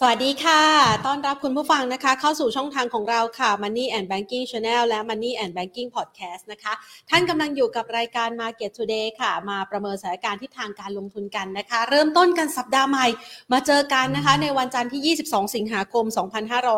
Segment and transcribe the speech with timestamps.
[0.00, 0.62] สวัสดีค่ะ
[1.06, 6.72] ต้อนรับคุณผู้ฟังนะคะ เข้าสู่ช่องทางของเราค่ะ Money and Banking Channel และ Money and Banking Podcast นะคะ
[7.10, 13.06] ท่านกำลังอยู่กับรายการ Market Today ค่ะ มาประเมินสถานการณ์ทิศทางการลงทุนกันนะคะ เริ่มต้นกันสัปดาห์ใหม่
[13.52, 16.04] มาเจอกันนะคะ ในวันจันทร์ที่ 22 สิงหาคม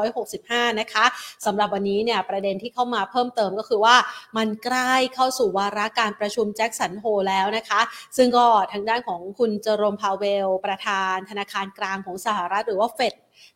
[0.04, 1.04] 2565 นะคะ
[1.46, 3.96] สำหรับวันนี้เนี่ยประเด็นที่เข้ามาเพิ่มเติมก็คือว่า
[4.36, 7.80] มันใกล้เข้าสู่วาระการประชุมแจ็คสันโฮแล้วนะคะ
[8.16, 13.05] ซึ่งก็ทางด้านของคุณเจอโรมพาวเวล ประธานธนาคารกลางของสหรัฐหรือว่าเฟด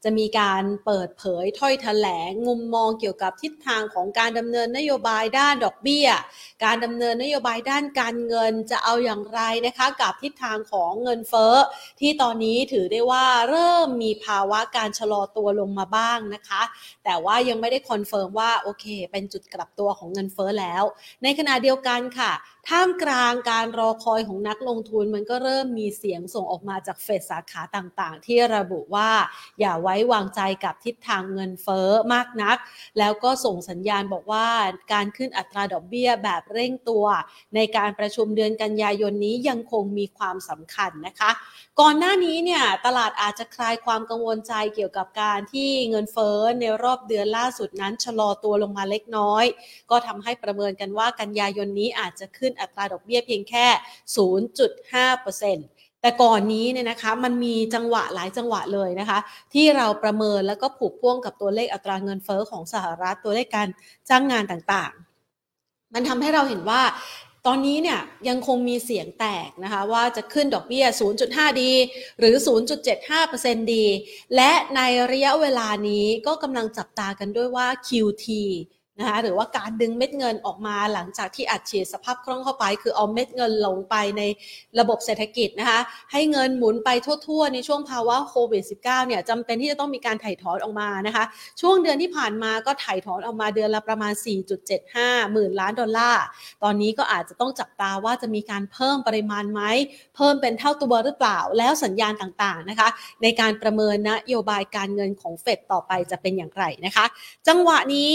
[0.04, 6.08] จะมีการเปิดเผยถ้อยแถลงมุมมองเกี่ยวกับทิศทางของการดำเนินนโยบายด้านดอกเบี้ย
[6.64, 11.54] การดำเนินนโยบายด้านการเงินจะเอาอย่างไรนะคะกับทิศทางของเงินเฟ้อ
[12.00, 16.62] ที่ตอนนี้ถือได้ว่าเริ่มมีภาวะการชะลอตัวลงมาบ้างนะคะ
[17.04, 20.84] แต่ว่ายังไม่ได้ confirm ว่าโอเค เป็นจุดกลับตัวของเงินเฟ้อแล้ว
[21.22, 22.32] ในขณะเดียวกันค่ะ
[22.68, 29.10] ท่ามกลางการรอคอยของนักลงทุนมันก็เริ่มมีเสียงส่งออกมาจากเฟดสาขาต่างๆ ที่ระบุว่า
[29.60, 32.56] อย่าไว้วางใจกับทิศทางเงินเฟ้อมากนัก
[32.98, 34.48] แล้วก็ส่งสัญญาณบอกว่า
[34.92, 37.04] การขึ้นอัตราดอกเบี้ยแบบเร่งตัว
[37.54, 41.30] ในการประชุมเดือนกันยายนนี้ยังคงมีความสำคัญนะคะ
[41.80, 49.44] ก่อนหน้านี้เนี่ยตลาดอาจจะคลายความกังวลใจเกี่ยวกับการที่เงินเฟ้อในรอบเดือนล่าสุดนั้นชะลอตัวลงมาเล็กน้อย
[49.90, 53.66] ก็ทำให้ประเมินกันว่ากันยายนนี้อาจจะขึ้นอัตราดอกเบี้ยเพียงแค่
[54.16, 59.18] 0.5% แต่ก่อนนี้เนี่ยนะคะมันมีจังหวะหลายจังหวะเลยนะคะ
[59.54, 63.68] ที่เราประเมินแล้วก็ผูกพ่วงกับตัวเลขอัตราเงินเฟอ้อของสหรัฐตัวเลขการ
[64.08, 66.82] จ้างงานต่างๆ มันทำให้เราเห็นว่า
[67.46, 70.84] ตอนนี้เนี่ยยังคงมีเสียงแตกนะคะว่าจะขึ้นดอกเบี้ย
[71.22, 71.72] 0.5 ดี
[72.18, 72.34] หรือ
[73.04, 73.84] 0.75%ดี
[74.36, 74.80] และใน
[75.12, 78.26] ระยะเวลานี้ก็กำลังจับตากันด้วยว่า QT
[79.00, 84.22] นะคะหรือว่าการดึงเม็ดเงินออกมาหลังจากที่อัดฉีดสภาพคล่องเข้าไป คือเอาเม็ดเงินลงไปใน
[84.80, 85.80] ระบบเศรษฐกิจนะคะ
[86.12, 86.90] ให้เงินหมุนไป
[87.26, 91.24] ทั่วๆ ในช่วงภาวะโควิด -19 เนี่ยจำเป็นที่จะต้องมีการถ่ายถอนออกมานะคะ
[91.60, 94.12] ช่วงเดือนที่ผ่านมาก็ถ่ายถอนออกมาเดือนละประมาณ
[94.72, 96.24] 4.75 หมื่นล้านดอลลาร์
[96.62, 99.62] ตอนนี้ก็อาจจะต้องจับตาว่าจะมีการเพิ่มปริมาณไหม
[100.16, 102.88] เพิ่มเป็นเท่าตัวหรือเปล่า แล้วสัญญาณต่างๆนะคะ
[103.22, 107.04] ในการประเมินนโยบายการเงินของเฟดต่อไปจะเป็นอย่างไรนะคะ
[107.48, 108.14] จังหวะนี้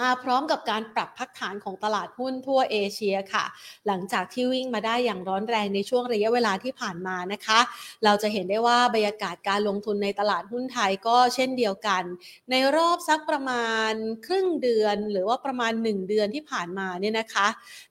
[0.00, 3.44] มาพร้อมกับการปรับพักฐานของตลาดหุ้นทั่วเอเชียค่ะ
[3.86, 7.60] หลังจากที่วิ่งมาได้อย่างร้อนแรงในช่วงระยะเวลาที่ผ่านมานะคะ
[8.04, 12.02] เราจะเห็นได้ว่าบรรยากาศการลงทุนในตลาดหุ้นไทยก็เช่นเดียวกัน
[12.50, 13.92] ในรอบสักประมาณ
[14.26, 17.48] ครึ่งเดือน หรือว่าประมาณ 1 เดือนที่ผ่านมาเนี่ยนะคะ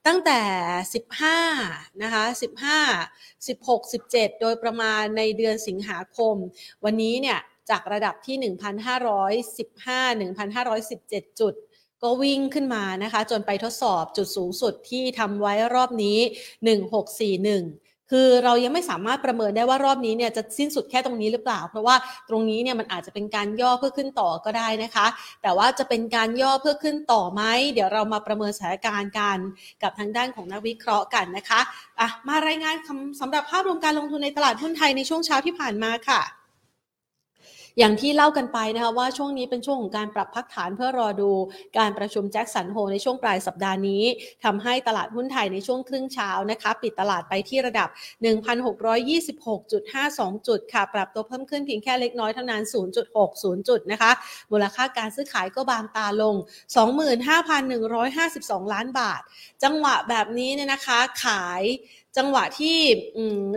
[0.08, 0.40] ตั้งแต่
[1.38, 2.24] 15นะคะ
[2.88, 6.36] 15 16 17 โดยประมาณในเดือนสิงหาคม
[6.86, 11.56] วันนี้เนี่ยจากระดับที่ 1,515 1,517 จุด
[12.04, 16.18] ก็วิ่งขึ้นมานะคะ จนไปทดสอบจุดสูงสุดที่ทำไว้รอบนี้
[17.34, 21.96] 1641คือเรายังไม่สามารถประเมินได้ว่ารอบนี้เนี่ยจะสิ้นสุดแค่ตรงนี้หรือเปล่า เพราะว่า
[22.30, 25.06] ตรงนี้เนี่ยมันอาจจะเป็นการย่อเพื่อขึ้นต่อก็ได้นะคะ
[25.42, 27.42] แต่ว่าจะเป็นการย่อเพื่อขึ้นต่อไหม
[27.74, 29.38] เดี๋ยวเรามาประเมินสถานการณ์กัน
[29.84, 31.60] กับทางด้านของนักวิเคราะห์กันนะคะ
[32.00, 32.76] อะมารายงาน
[33.22, 36.22] สำหรับภาพรวมการลงทุนในตลาดหุ้นไทยในช่วงเช้าที่ผ่านมาค่ะ
[37.80, 41.32] อย่างที่เล่ากันไปนะคะว่าช่วงนี้เป็นช่วงของการปรับพักฐานเพื่อรอดู
[41.78, 44.04] การประชุมแจ็คสันโฮในช่วงปลายสัปดาห์นี้
[44.44, 47.90] ทำให้ตลาดหุ้นไทยในช่วงครึ่งเช้านะคะ ปิดตลาดไปที่ระดับ
[48.24, 52.62] 1,626.52 จุดค่ะ ปรับตัวเพิ่มขึ้นเพียงแค่เล็กน้อยเท่านั้น
[53.16, 54.12] 0.60 จุดนะคะ
[54.52, 56.36] มูลค่าการซื้อขายก็บางตาลง
[57.54, 59.22] 25,152 ล้านบาท
[59.64, 61.64] จังหวะแบบนี้เนี่ยนะคะขาย
[62.18, 62.78] จังหวะที่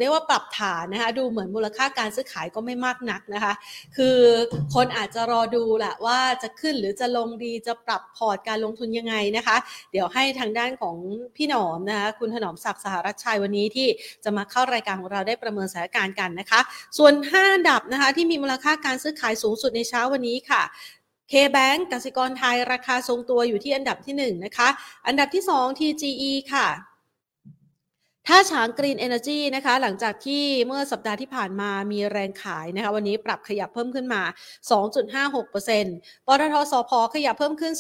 [0.00, 3.52] เรียกว่าปรับฐานนะคะดูเหมือนมูลค่าการซื้อขายก็ไม่มากนักนะคะ
[3.96, 4.18] คือ
[4.74, 9.56] คนอาจจะรอดูแหละว่าจะขึ้นหรือจะลงดีจะปรับพอร์ตการลงทุนยังไงนะคะ
[9.92, 10.96] เดี๋ยวให้ทางด้านของ
[11.36, 13.88] พี่หนอมนะคะคุณถนอมศักดิ์สหรัชชัยวันนี้ที่
[14.24, 16.60] จะมาเข้ารายการของเราได้ประเมินสถานการณ์กันนะคะ
[16.98, 20.62] ส่วน 5 อันดับนะคะที่มีมูลค่าการซื้อขายสูงสุดในเช้าวันนี้ค่ะ
[21.32, 24.68] K-Bank กสิกรไทยราคาทรงตัวอยู่ที่อันดับที่ 1 นะคะ
[25.06, 26.68] อันดับที่ 2 TGE ค่ะ
[28.30, 34.22] ถ้าฉางกรีนเอเนอร์จีนะคะ หลังจากที่เมื่อสัปดาห์ที่ผ่านมามีแรงขายนะคะ วันนี้ปรับขยับเพิ่มขึ้นมา
[35.24, 37.72] 2.56%ปตทสพขยับเพิ่มขึ้น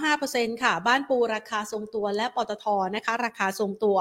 [0.00, 3.98] 0.95%ค่ะ บ้านปูราคาทรงตัว และปตทนะคะ ราคาทรงตัว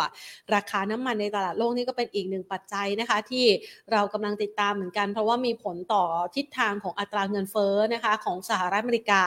[0.56, 3.46] ราคาน้ำมันในตลาดโลกนี่ก็เป็นอีกหนึ่งปัจจัยนะคะ ที่
[3.92, 6.04] เรากำลังติดตามเหมือนกัน เพราะว่ามีผลต่อ
[6.36, 9.24] ทิศทางของอัตราเงินเฟ้อนะคะของสหรัฐอเมริกา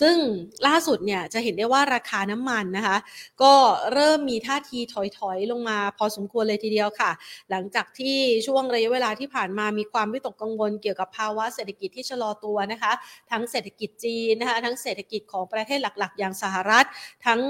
[0.00, 0.16] ซึ่ง
[0.66, 2.96] ล่าสุดเนี่ยจะเห็นได้ว่าราคาน้ำมันนะคะ
[3.42, 3.52] ก็
[3.92, 4.96] เริ่มมีท่าทีถ
[5.28, 7.10] อยๆลงมาพอสมควรเลยทีเดียวค่ะ
[7.50, 12.92] หลังจากที่ช่วงระยะเวลาที่ผ่านมามีความวิตกกังวลเกี่ยวกับภาวะเศรษฐกิจที่ชะลอตัวนะคะ
[13.30, 16.86] ทั้งเศรษฐกิจจีนนะคะทั้งเศรษฐกิจของประเทศหลักๆ อย่างสหรัฐ
[17.26, 17.40] ทั้ง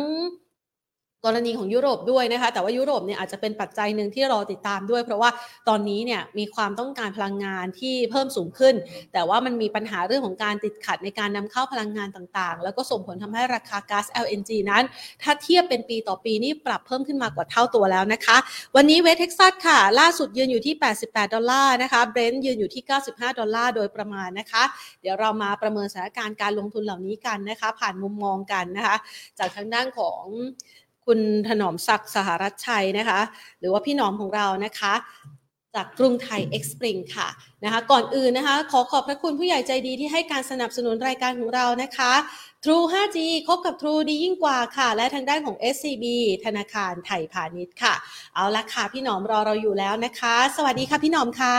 [1.25, 5.31] กรณีของยุโรปด้วยนะคะ แต่ว่ายุโรปเนี่ยอาจจะเป็นปัจจัยหนึ่งที่รอติดตามด้วย เพราะว่า
[5.69, 8.75] ตอนนี้เนี่ยมีความต้องการพลังงานที่เพิ่มสูงขึ้น
[9.13, 14.85] แต่ว่ามันมีปัญหาเรื่องของการติดขัดในการนำเข้าพลังงานต่างๆ แล้วก็ส่งผลทำให้ราคาก๊าซ LNG นั้น
[15.23, 18.37] ถ้าเทียบเป็นปีต่อปีนี่ปรับเพิ่มขึ้นมากว่าเท่าตัวแล้วนะคะ
[18.77, 20.75] วันนี้เวสเท็กซัสค่ะ ล่าสุดยืนอยู่ที่
[21.05, 24.65] 88 ดอลลาร์นะคะเบรนท์ยืนอยู่ที่ 95 ดอลลาร์โดยประมาณนะคะ
[25.03, 28.97] เดี๋ยวเรามาประเมินสถานการณ์การลงทุนเหล่านี้กันนะคะ ผ่านมุมมองกันนะคะ
[29.39, 30.23] จากทางด้านของ
[31.07, 33.21] คุณถนอมศักดิ์สหรัฐชัยนะคะ
[33.61, 34.95] หรือว่าพี่หนอมของเรานะคะ
[35.75, 37.29] จากกรุงไทยเอ็กซ์ปริงค่ะ
[37.65, 42.13] นะคะ ก่อนอื่นนะคะ ขอขอบพระคุณผู้ใหญ่ใจดีที่ให้การสนับสนุนรายการของเรานะคะ
[42.65, 46.05] True 5G คบกับ True ดียิ่งกว่าค่ะ และทางด้านของ SCB
[46.45, 47.95] ธนาคารไทยพาณิชย์ค่ะ
[48.35, 51.57] เอาละค่ะพี่หนอมรอเราอยู่แล้วนะคะ สวัสดีค่ะพี่หนอมค่ะ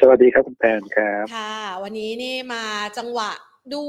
[0.00, 2.64] สวัสดีครับคุณแพนครับ ค่ะ วันนี้นี่มา
[2.98, 3.30] จังหวะ
[3.72, 3.80] ดู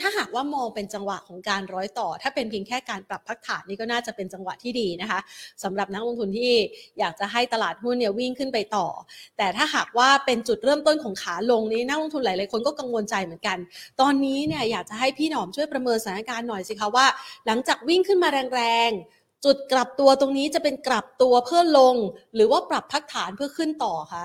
[0.00, 5.20] ถ้าหากว่ามองเป็นจังหวะของการร้อยต่อ ถ้าเป็นเพียงแค่การปรับพักฐานนี่ก็น่าจะเป็นจังหวะที่ดีนะคะ
[5.62, 6.52] สำหรับนักลงทุนที่
[6.98, 8.86] อยากจะให้ตลาดหุ้นเนี่ยวิ่งขึ้นไปต่อ
[9.38, 13.58] แต่ถ้าหากว่าเป็นจุดเริ่มต้นของขาลงนี้นักลงทุนหลายๆคนก็กังวลใจเหมือนกัน
[14.00, 17.06] ตอนนี้เนี่ยอยากจะให้พี่หนอมช่วยประเมินสถานการณ์หน่อยสิคะว่า
[17.46, 21.96] หลังจากวิ่งขึ้นมาแรงๆจุดกลับตัวตรงนี้จะเป็นกลับตัวเพื่อลง
[22.34, 24.24] หรือว่าปรับพักฐานเพื่อขึ้นต่อคะ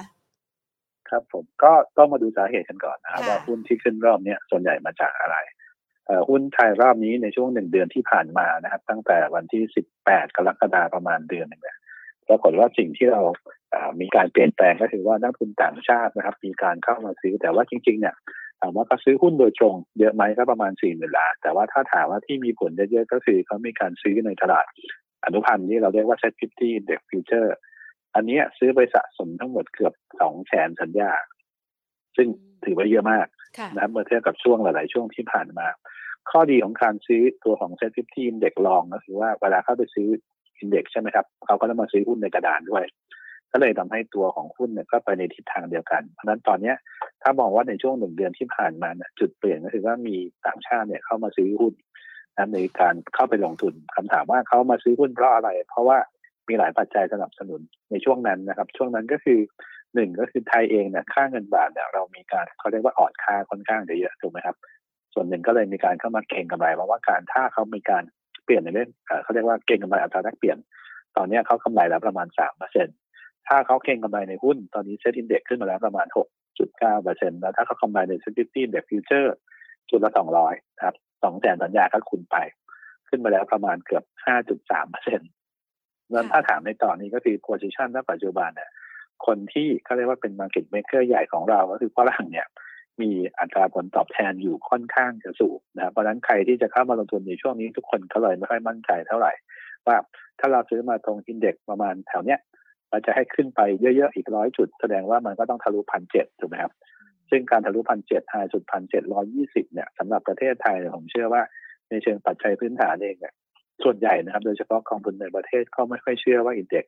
[1.12, 5.38] ครับผมก็ต้องมาดูสาเหตุกันก่อนนะครับว่าหุ้นที่ขึ้นรอบนี้ส่วนใหญ่มาจากอะไร
[6.30, 9.64] หุ้นไทยรอบนี้ในช่วงหนึ่งเดือนที่ผ่านมานะครับ ตั้งแต่วันที่
[10.02, 11.78] 18 กรกฎาประมาณเดือนหนึ่งเนี่ย
[12.28, 13.22] ปรากฏว่าสิ่งที่เรา
[14.02, 18.16] มีการเปลี่ยนแปลงก็คือว่านักทุนต่างชาตินะครับ มีการเข้ามาซื้อแต่ว่าจริง ๆ เนี่ย
[18.62, 24.66] ถามว่าเขาซื้อหุ้นโดยตรงเยอะไหมก็ประมาณ4ี่หมื่นล้านแต่ว่าถ้าถามว่าที่มีผลเยอะๆก็คือเขามีการซื้อในตลาด
[25.26, 27.50] อนุพันธ์ที่เราเรียกว่า Set 50 Index Future
[28.16, 31.12] อันนี้ซื้อไปสะสมทั้งหมดเกือบสองแสนสัญญา
[32.16, 32.28] ซึ่ง
[32.66, 33.28] ถือว่าเยอะมาก
[33.74, 35.68] นะครับเมื่อเทียบกับช่วงหลาย ๆ ช่วงที่ผ่านมา
[36.32, 40.08] ข้อดีของการซื้อตัวของ SET Fifty Index Long ก็คือว่าเวลาเข้าไปซื้อ
[40.58, 42.86] Index ใช่ไหมครับ เขาก็ต้องมาซื้อหุ้นในกระดานด้วย
[43.52, 46.76] ก็เลยทำให้ตัวของหุ้นเนี่ยก็ไปในทิศทางเดียวกัน เพราะนั้นตอนเนี้ย
[47.24, 50.16] ถ้ามองว่าในช่วงหนึ่งเดือนที่ผ่านมาเนี่ยจุดเปลี่ยนก็คือว่ามี
[50.46, 51.74] ต่างชาติเนี่ยเข้ามาซื้อหุ้น
[52.54, 55.98] ในการเข้าไปลงทุนคำถามว่าเขามาซื้อหุ้นเพราะอะไร เพราะว่า
[56.50, 57.62] มีหลายปัจจัยสนับสนุน
[57.92, 59.40] ในช่วงนั้นนะครับ ช่วงนั้นก็คือ
[59.96, 64.56] หนึ่งก็คือไทยเองเนี่ยค่าเงินบาทเนี่ยเรามีการเขาเรียกว่าอ่อนค่าค่อนข้างเยอะถูกไหมครับ
[65.14, 68.04] ส่วนหนึ่งก็เลยมีการเข้ามาเก็งกำไรเพราะว่าการถ้าเขามีการ
[68.46, 68.90] เปลี่ยนในเรื่อง
[69.24, 70.58] เขาเรียกว่าเก็งกำไรอัตราแลกเปลี่ยน
[71.18, 72.92] ตอนนี้เขากำไรแล้วประมาณสามเปอร์เซ็นต์
[73.48, 79.36] ถ้าเขาเก็งกำไรในหุ้นตอนนี้ SET Index ขึ้นมาแล้วประมาณหกจุดเก้าเปอร์เซ็นต์แล้วถ้าเขากำไรใน SET Fifty Index Future
[79.90, 80.54] จุดละสองร้อย
[80.84, 82.38] ครับสองแสนสัญญาก็คูณไป
[83.10, 85.30] ขึ้นมาแล้วประมาณเกือบห้าจุดสามเปอร์เซ็นต์
[86.16, 88.70] นั้นถ้าถามในตอนนี้ก็คือ position ณปัจจุบันเนี่ย
[89.26, 92.48] คนที่เขาเรียกว่าเป็น market maker ใหญ่ของเราก็คือฝรั่งเนี่ย
[93.02, 99.32] มีอัตราผลตอบแทนอยู่ค่อนข้างจะสูงนะเพราะฉะนั้นใครที่จะเข้ามาลงทุนในช่วงนี้ทุกคนก็เลยไม่ค่อยมั่นใจเท่าไหร่
[99.88, 99.98] ว่า
[100.40, 102.40] ถ้าเราซื้อมาตรง Index ประมาณแถวเนี้ย
[102.92, 106.74] มันจะให้ขึ้นไปเยอะ ๆ อีกร้อยจุด แสดงว่ามันก็ต้องทะลุพันเจ็ดถูกไหมครับ
[107.30, 111.42] ซึ่งการทะลุพันเจ็ดไฮสุดพันเจ็ดร้อยี่สิบเนี่ยสำหรับประเทศไทยผมเชื่อว่า
[111.90, 113.34] ในเชิงปัจจัยพื้นฐานเองเนี่ย
[113.84, 116.86] ส่วนใหญ่นะครับ โดยเฉพาะกองทุนในประเทศก็ไม่ค่อยเชื่อว่าอินเด็ก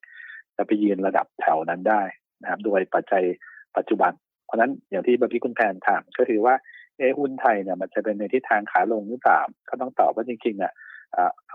[0.56, 2.02] จะไปยืนระดับแถวนั้นได้
[2.42, 3.24] นะครับ โดยปัจจัย
[3.78, 4.12] ปัจจุบัน
[4.46, 6.56] เพราะนั้นอย่างที่บพี่คุณแพนถามก็คือว่า
[6.98, 9.40] เอหุ้นไทยเนี่ยมันจะเป็นในทิศทางขาลงหรือเปล่า
[9.70, 10.74] ก็ต้องตอบว่าจริงๆอะ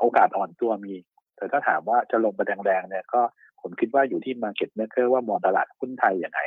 [0.01, 0.95] โอกาสอ่อนตัวมี
[1.37, 3.21] แต่ถ้าถามว่าจะลงไปแรงๆเนี่ยก็
[3.61, 6.41] ผมคิดว่าอยู่ที่มาเก็ตเม k เ r อร์ว่ามองตลาดหุ้นไทยอย่างไร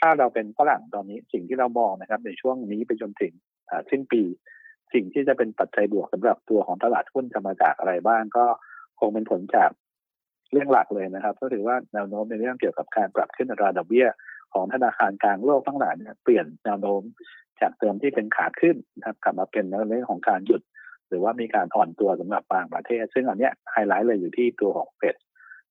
[0.00, 3.32] ถ้าเราเป็นฝรั่งตอนนี้สิ่งที่เรามองนะครับ ในช่วงนี้ไปจนถึง
[3.90, 4.22] สิ้นปี
[4.94, 8.44] สิ่งที่จะเป็นปัจจัยบวกสำหรับตัวของตลาดหุ้นจะมาจากอะไรบ้างก็
[9.00, 9.70] คงเป็นผลจาก
[10.52, 14.06] เรื่องหลักเลยนะครับ ก็ถือว่าแนวโน้มในเรื่องเกี่ยวกับการปรับขึ้นอัตราดอกเบี้ย
[14.54, 17.02] ของธนาคารกลางโลกทั้งหลายเนี่ยเปลี่ยนแนวโน้ม
[17.60, 20.62] จากเดิมที่เป็นขาขึ้นนะครับกลับมาเป็นในเรื่องของการหยุด
[21.08, 25.16] หรือว่ามีการอ่อนตัวสำหรับบางประเทศ ซึ่งอันเนี้ยไฮไลท์เลยอยู่ที่ตัวของเฟด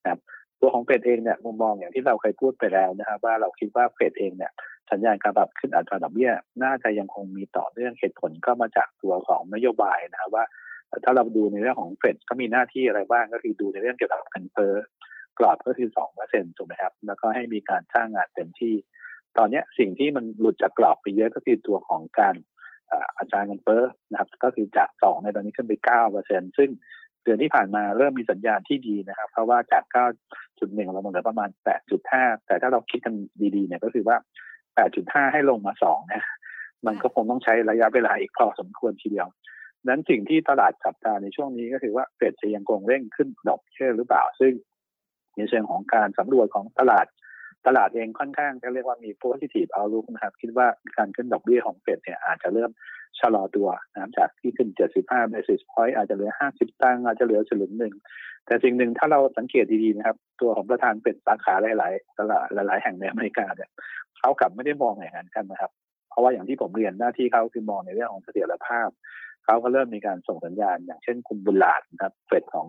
[0.02, 0.20] นะครับ
[0.62, 4.52] ตัวของเฟดเองเนี่ยมุมมองอย่างที่เราเคยพูดไปแล้วนะครับ ว่าเราคิดว่าเฟดเองเนี่ย
[4.92, 6.32] สัญญาณการปรับขึ้นอัตราดอกเบี้ย
[6.64, 10.46] น่าจะยังคงมีต่อเนื่องเหตุผลก็มาจากตัวของนโยบายนะครับว่า
[11.04, 14.74] ถ้าเราดูในเรื่องของเฟดก็มีหน้าที่อะไรบ้างก็คือดูในเรื่องเกี่ยวกับเงินเฟ้อ
[15.40, 18.74] กรอบก็คือสองเปอร์เซ็นต์ถูกไหมครับ แล้วก็ให้มีการสร้างงานเต็มที่
[19.38, 22.36] ตอนนี้สิ่งที่มันหลุดจากกรอบไปเยอะก็คือตัวของการ
[23.18, 26.70] อาจารย์เงินเฟ้อนะครับ ก็คือจากสองในตอนนี้ขึ้นไปเก้าเปอร์เซ็นต์ซึ่ง
[27.24, 30.06] เดือนที่ผ่านมาเริ่มมีสัญญาณที่ดีนะครับ เพราะว่าจากเก้า
[30.60, 33.14] จุดหนึ่งเราลงเหลือประมาณแปดจุดห้าแต่ถ้าเราคิดกัน
[33.56, 34.18] ดีๆเนี่ยก็คือว่า
[34.78, 36.24] แปดจุดห้าให้ลงมาสองนะ
[36.86, 39.28] มันก็คงต้องใช้ระยะเวลาอีกพอสมควรทีเดียว
[39.88, 44.54] นั้นสิ่งที่ตลาดจับตาในช่วงนี้ก็คือว่าเฟดจะยังคงเร่งขึ้นดอกเบี้ยหรือเปล่า ซึ่ง
[45.36, 47.06] ในเชิงของการสำรวจของตลาด
[47.68, 50.68] ตลาดเองค่อนข้างจะเรียกว่ามี positive outlook นะครับ คิดว่า
[50.98, 52.72] การขึ้นดอกเบี้ยของเฟดเนี่ยอาจจะเริ่ม
[53.20, 54.70] ชะลอตัวนะครับจากที่ขึ้น
[55.02, 57.94] 75 basis point อาจจะเหลือ 50 ตังอาจจะเหลือสลึงหนึ่ง
[58.46, 63.70] แต่สิ่งหนึ่งถ้าเราสังเกตดีๆนะครับ ตัวของประธานเป็นสาขาหลาย ๆ ตลาดหลาย ๆ แห่งในอเมริกาเนี่ย
[64.20, 65.72] เขากลับไม่ได้มองอย่างนั้นกันนะครับ
[66.10, 68.90] เพราะว่าอย่างที่ผมเรียนหน้าที่เขาคือมองในเรื่องของเสถียรภาพ
[69.46, 72.66] เขาก็เริ่มมีการส่งสัญญาณ อย่างเช่นคุณบุญหลาดนะครับเฟดของ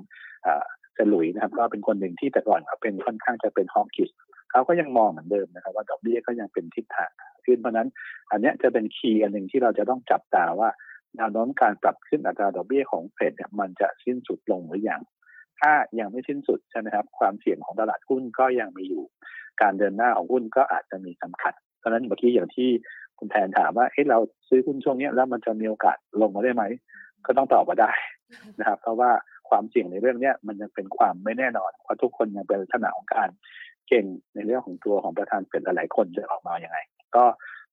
[0.95, 4.11] เซลุยนะครับ ก็เป็นคนหนึ่งที่แต่ก่อนเขาเป็นค่อนข้างจะเป็นฮอมกิส
[4.51, 7.11] เขาก็ยังมองเหมือนเดิมนะครับ ว่าดอกเบี้ยก็ยังเป็นทิศทาง
[7.45, 7.89] ขึ้นเพราะนั้น
[8.31, 10.71] อันนี้จะเป็นคีย์อันหนึ่งที่เราจะต้องจับตาว่า
[11.17, 15.01] แนวโน้มการปรับขึ้นอัตราดอกเบี้ยของเฟดเนี่ยมันจะสิ้นสุดลงหรือยัง
[15.61, 19.05] ถ้ายังไม่สิ้นสุดใช่ไหมครับ ความเสี่ยงของตลาดหุ้นก็ยังมีอยู่
[19.63, 22.71] การเดินหน้าของหุ้นก็อาจจะมีจำกัด เพราะนั้นเมื่อกี้อย่างที่
[23.19, 26.65] คุณแทนถามว่าเฮ้เราซื้อหุ้นช่วงนี้แล้วมันจะมีโอกาสลงมาได้ไหม
[27.27, 27.93] ก็ต้องตอบว่าได้
[28.59, 29.11] นะครับ เพราะว่า
[29.49, 33.29] ความเสี่ยงในเรื่องนี้มันยังเป็นความไม่แน่นอนเพราะทุกคนยังเป็นลักษณะของการ
[33.89, 36.79] เก่งในเรื่องของตัวของประธานเป็นหลายๆคนจะออกมาอย่างไง
[37.17, 37.25] ก็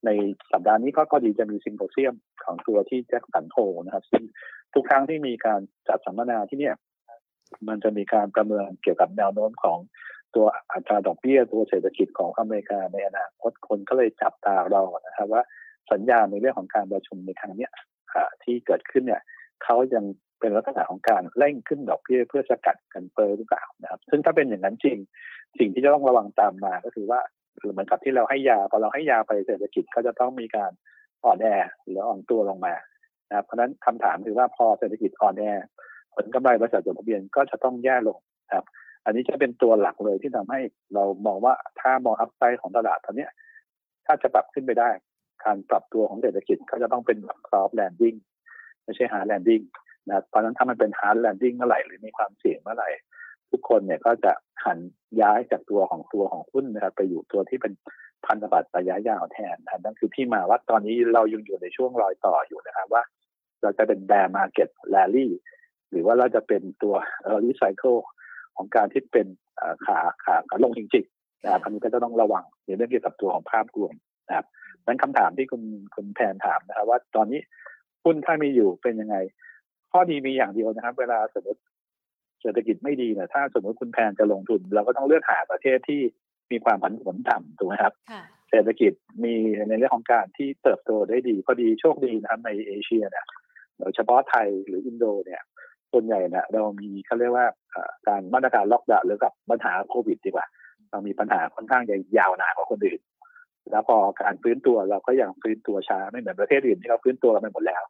[0.05, 0.09] ใน
[0.51, 2.13] สัปดาห์นี้ก็ก็ดีจะมีซิงโพเซียม
[2.43, 4.23] ของตัวที่แจ็คสันโฮนะครับ ซึ่ง
[4.73, 6.75] ทุกครั้งที่มีการจัดสัมมนาที่เนี่ย
[7.67, 9.77] มันจะมีการประเมินเกี่ยวกับแนวโน้มของ
[10.35, 15.43] ตัวอัตราดอกเบี้ยตัวเศรษฐกิจของอเมริกาในอนาคตคนก็เลยจับตารอนะครับว่า
[15.91, 17.67] สัญญาในเรื่องของการประชุมในครั้งนี้
[18.43, 19.21] ที่เกิดขึ้นเนี่ย
[19.63, 20.05] เขายัง
[20.39, 24.97] เป็นลักษณะของการเร่งขึ้นดอกเบี้ยเพื่อสกัดกันเฟ้อหรือเปล่านะครับ ซึ่งถ้าเป็นอย่างนั้นจริง
[25.59, 27.19] สิ่งที่จะต้องระวังตามมาก็คือว่า
[27.71, 30.71] เหมือนกับที่เราให้ยาพอเราให้ยาไปเศรษฐกิจก็จะต้องมีการ
[31.23, 31.47] อ่อนแอ
[31.83, 32.75] หรืออ่อนตัวลงมา
[33.29, 35.43] นะครับเพราะฉะนั้นคำถามคือว่าพอเศรษฐกิจอ่อนแอ
[36.15, 38.19] ผลกำไรบริษัทจดทะเบียนก็จะต้องแย่ลง
[38.53, 38.65] ครับ
[39.05, 40.59] อันนี้จะเป็นตัวหลักเลยที่ทำให้
[40.93, 43.27] เรามองว่าถ้ามอง upside ของตลาดตอนนี้
[44.05, 44.89] ถ้าจะปรับขึ้นไปได้
[45.43, 48.15] การปรับตัวของเศรษฐกิจก็จะต้องเป็นแบบ soft landing
[48.83, 49.61] ไม่ใช่ hard landing
[50.07, 52.89] นะเพราะนั้นถ้ามันเป็น hard landing เมื่อไหร่หรือมีความเสี่ยงเมื่อไหร่
[53.51, 54.31] ทุกคนเนี่ยก็จะ
[54.65, 54.77] หัน
[55.21, 57.73] ย้ายจากตัวของตัวของหุ้นนะครับไปอยู่ตัวที่เป็น
[58.25, 63.03] พันธบัตรระยะยาวแทนนั่นคือที่มาว่าตอนนี้เรายังอยู่ในช่วงรอยต่ออยู่นะครับว่า
[63.61, 65.31] เราจะเป็น bear market rally
[65.91, 66.95] หรือว่าเราจะเป็นตัว
[67.45, 67.95] รีไซเคิล
[68.57, 69.27] ของการที่เป็น
[69.85, 73.93] ขาขาขาลงจริงๆนะครับอันนี้ก็จะต้องระวังในเรื่องเกี่ยวกับตัวของภาพรวม
[74.27, 74.45] นะครับ
[74.85, 75.61] นั้นคำถามที่คุณ
[75.95, 77.39] คุณแทนถามนะครับว่าตอนนี้
[78.03, 79.15] หุ้นถ้ามีอยู่เป็นยังไง
[79.91, 81.61] ข้อดีมีอย่างเดียวนะครับ เวลาสมมติ
[82.41, 86.01] เศรษฐกิจไม่ดีเนี่ยถ้าสมมติคุณแพนจะลงทุน เราก็ต้องเลือกหาประเทศที่
[86.51, 87.93] มีความผันผวนต่ำถูกไหมครับ
[88.49, 88.93] เศรษฐกิจ
[89.23, 89.35] มี
[89.69, 93.25] ในเรื่องของการที่เติบโตได้ดีพอดีโชคดีนะครับในเอเชียเนี่ย
[93.79, 95.41] โดยเฉพาะไทยหรืออินโดเนี่ย
[95.95, 97.47] ส่วนใหญ่เนี่ยเรามีเขาเรียกว่า
[98.07, 100.45] การมาตรการล็อกดาวน์หรือกับปัญหาโควิดดีกว่า
[100.91, 102.99] เรามีปัญหาค่อนข้างจะยาวนานกว่าคนอื่น
[103.71, 107.83] แล้วพอการฟื้นตัวเราก็ยังฟื้นตัวช้าไม่เหมือนประเทศอื่นที่เขาฟื้นตัวกันไปหมดแล้ว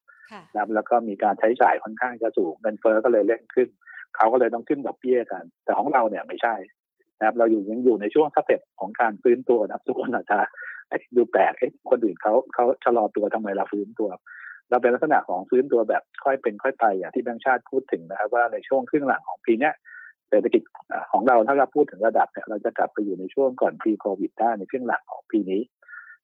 [0.54, 3.68] นะแล้วก็มีการใช้จ่ายค่อนข้างจะสูงเงินเฟ้อก็เลยเร่งขึ้น
[4.16, 6.56] เขาก็เลยต้องขึ้นดอกเบี้ยกัน แต่ของเราเนี่ยไม่ใช่
[7.20, 10.40] นะครับเราอยู่ยังอยู่ในช่วงสเต็ปของการฟื้นตัวนะครับทุกคนอาจจะ
[11.16, 11.54] ดูแปลก
[11.90, 14.10] คนอื่นเขาเขาชะลอตัวทำไมเราฟื้นตัว
[14.70, 19.72] เราเป็นลักษณะของฟื้นตัวแบบค่อยเป็นค่อยไปอย่างที่แบงค์ชาติพูดถึงนะครับ ว่าในช่วงครึ่งหลังของปีนี้
[20.30, 20.62] เศรษฐกิจ
[21.12, 25.62] ของเราถ้าเราพูดถึงระดับเนี่ยเราจะกลับไปอยู่ในช่วงก่อนปีโควิดได้ในครึ่งหลังของปีนี้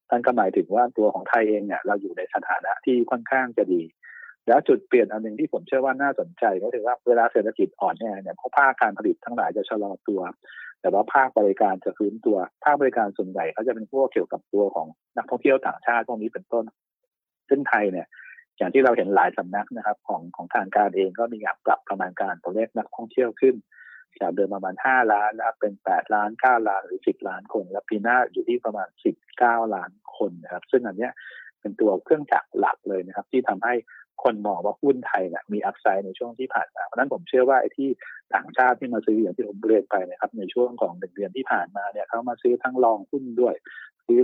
[0.09, 3.81] นั่นก็หมายถึงว่าตัวของไทยเองเนี่ยเราอยู่ในสถานะที่ค่อนข้างจะดี
[4.47, 10.21] แล้วจุดเปลี่ยนอันหนึ่งที่ผมเชื่อว่าน่าสนใจก็คือว่าเวลาเศรษฐกิจอ่อนแอเนี่ยเพราภาคการผลิตทั้งหลายจะชะลอตัว
[10.81, 16.65] แต่ว่าภาคบริการจะฟื้นตัว ภาคบริการส่วนใหญ่เขาจะเป็นพวกเกี่ยวกับตัวของนักท่องเที่ยวต่างชาติพวกนี้เป็นต้น
[17.49, 18.07] ซึ่งไทยเนี่ย
[18.57, 23.55] อย่างที่เราเห็นหลายสำนักนะครับ ของของทางการเองก็มีการปรับประมาณการตัวเลขนักท่องเที่ยวขึ้น
[24.19, 28.87] จากเดิมประมาณ 5 ล้านนะครับเป็น 8 ล้าน 9 ล้านหรือ 10 ล้านคน แล้วปีหน้าอยู่ที่ประมาณ
[29.31, 31.09] 19 ล้านคนนะครับ ซึ่งอันนี้
[31.59, 33.73] เป็นตัวเครื่องจักรหลักเลยนะครับ ที่ทำให้
[34.23, 37.89] คนมองว่าหุ้นไทยเนี่ยมี upside ในช่วงที่ผ่านมาเพราะนั้นผมเชื่อว่าไอ้ที่
[38.35, 43.55] ต่างชาติที่มาซื้ออย่างที่ผมเรียนไปนะครับ ในช่วงของเดือนที่ผ่านมาเนี่ยเขามาซื้อทั้ง long หุ้นด้วย
[44.05, 44.19] ซื้อ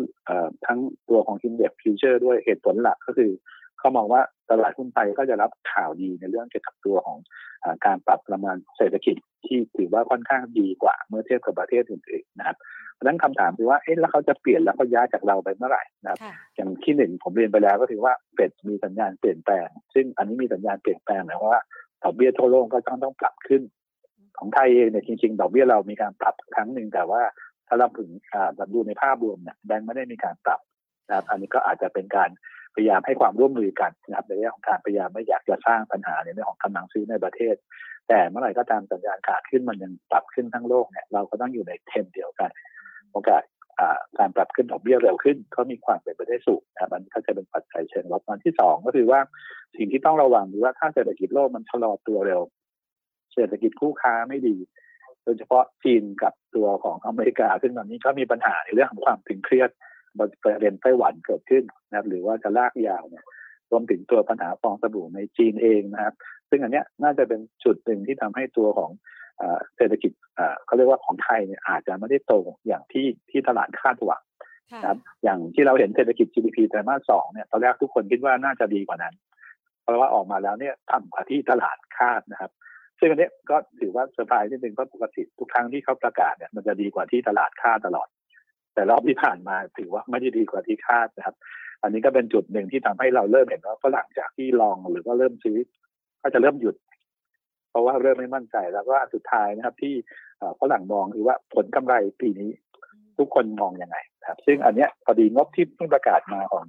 [0.65, 0.79] ทั้ง
[1.09, 3.31] ตัวของ Index Future ด้วยเหตุผลหลักก็คือ
[3.79, 7.17] เขามองว่าตลาดหุ้นไทยก็จะรับข่าวดีในเรื่องเกี่ยวกับตัวของ
[7.63, 9.15] การปรับประมาณเศรษฐกิจ
[9.45, 12.57] ที่ถือว่าค่อนข้างดีกว่าเมื่อเทียบกับประเทศอื่นๆนะครับ
[12.93, 16.19] เพราะนั้นคำถามคือว่าเอ๊ะแล้วเขาจะเปลี่ยนแล้วเขาย้ายจากเราไปเมื่อไหร่นะครับ
[16.55, 21.61] อย่างที่หนึ่งผมเรียนไปแล้วก็ถือว่าเฟดมีสัญญาณเปลี่ยนแปลง ซึ่งอันนี้มีสัญญาณเปลี่ยนแปลงหมายความว่า
[22.03, 23.61] ดอกเบี้ยทั่วโลกก็ต้องต้องปรับขึ้น
[24.37, 27.21] ของไทยเองเนี่ยจริงๆดอกเบี้ยเรามีการปรับครั้งหนึ่งแต่ว่า
[27.67, 28.09] ถ้าเราถึง
[28.73, 30.59] ดูในภาพรวมเนี่ยแบงก์ไม่ได้มีการปรับ
[31.07, 32.29] นะครับอันนี้ก็อาจจะเป็นการ
[32.77, 37.55] พยายามให้ความร่วมมือกันนะครับในเรื่องของการพยายามไม่อยากจะสร้างปัญหาในเรื่องของกำลังซื้อในประเทศ
[38.07, 42.49] แต่เมื่อไหร่ก็ตามสัญญาณขาขึ้นมันยังปรับขึ้นทั้งโลกเนี่ยเราก็ต้องอยู่ในเทรนเดียวกัน
[43.11, 43.43] โอกาส
[44.17, 49.19] การปรับขึ้นดอกเบี้ยเร็วขึ้น ก็มีความเป็นไปได้สูงนะครับมันก็จะเป็นปัจจัยเชิงลบอันที่สองก็คือว่า
[49.77, 52.41] สิ่งที่ต้องระวังคือว่าถ้าเศรษฐกิจโลกมันชะลอตัวเร็ว
[53.33, 54.57] เศรษฐกิจคู่ค้าไม่ดี
[55.23, 59.69] โดยเฉพาะจีนกับตัวของอเมริกา ซึ่งตอนนี้ก็มีปัญหาในเรื่องของความตึงเครียด
[60.43, 63.25] ประเด็นไต้หวันเกิดขึ้นนะครับ หรือว่าจะลากยาวเนี่ย
[63.71, 66.13] รวมถึงตัวปัญหาฟองสบู่ในจีนเองนะครับ
[66.49, 68.91] ซึ่งอันเนี้ยน่าจะเป็นจุดหนึ่งที่ทำให้ตัวของ
[69.77, 70.11] เศรษฐกิจ
[70.65, 72.33] เขาเรียกว่าของไทยเนี่ยอาจจะไม่ได้โต
[72.67, 74.23] อย่างที่ที่ตลาดคาดหวัง
[74.85, 79.15] ครับอย่างที่เราเห็นเศรษฐกิจ GDP ไตรมาสสองเนี่ยตอนแรกทุกคนคิดว่าน่าจะดีกว่านั้น
[79.83, 82.51] เพราะว่าออกมาแล้วเนี่ยต่ำกว่าที่ตลาดคาดนะครับ
[82.99, 88.07] ซึ่งอันนี้ก็ถือว่าเซอร์ไพรส์นิดนึงเพราะปกติทุกครั้งที่เขาประกาศเนี่ยมันจะดีกว่าที่ตลาดคาดตลอด
[88.77, 91.35] แต่รอบที่ผ่านมาถือว่าไม่ได้ดีกว่าที่คาดนะครับ
[91.83, 95.57] อันนี้ก็เป็นจุดหนึ่งที่ทำให้เราเริ่มเห็นว่าฝรั่งจากที่ลองหรือก็เริ่มซื้อ
[96.21, 96.75] ก็จะเริ่มหยุด
[97.69, 99.93] เพราะว่าเริ่มไม่มั่นใจแล้วก็สุดท้ายนะครับ ที่
[100.59, 102.51] ฝรั่งมองคือว่าผลกำไรปีนี้
[103.17, 106.63] ทุกคนมองยังไงครับ ซึ่งอันเนี้ยพอดีงบที่เพิ่งประกาศมาของ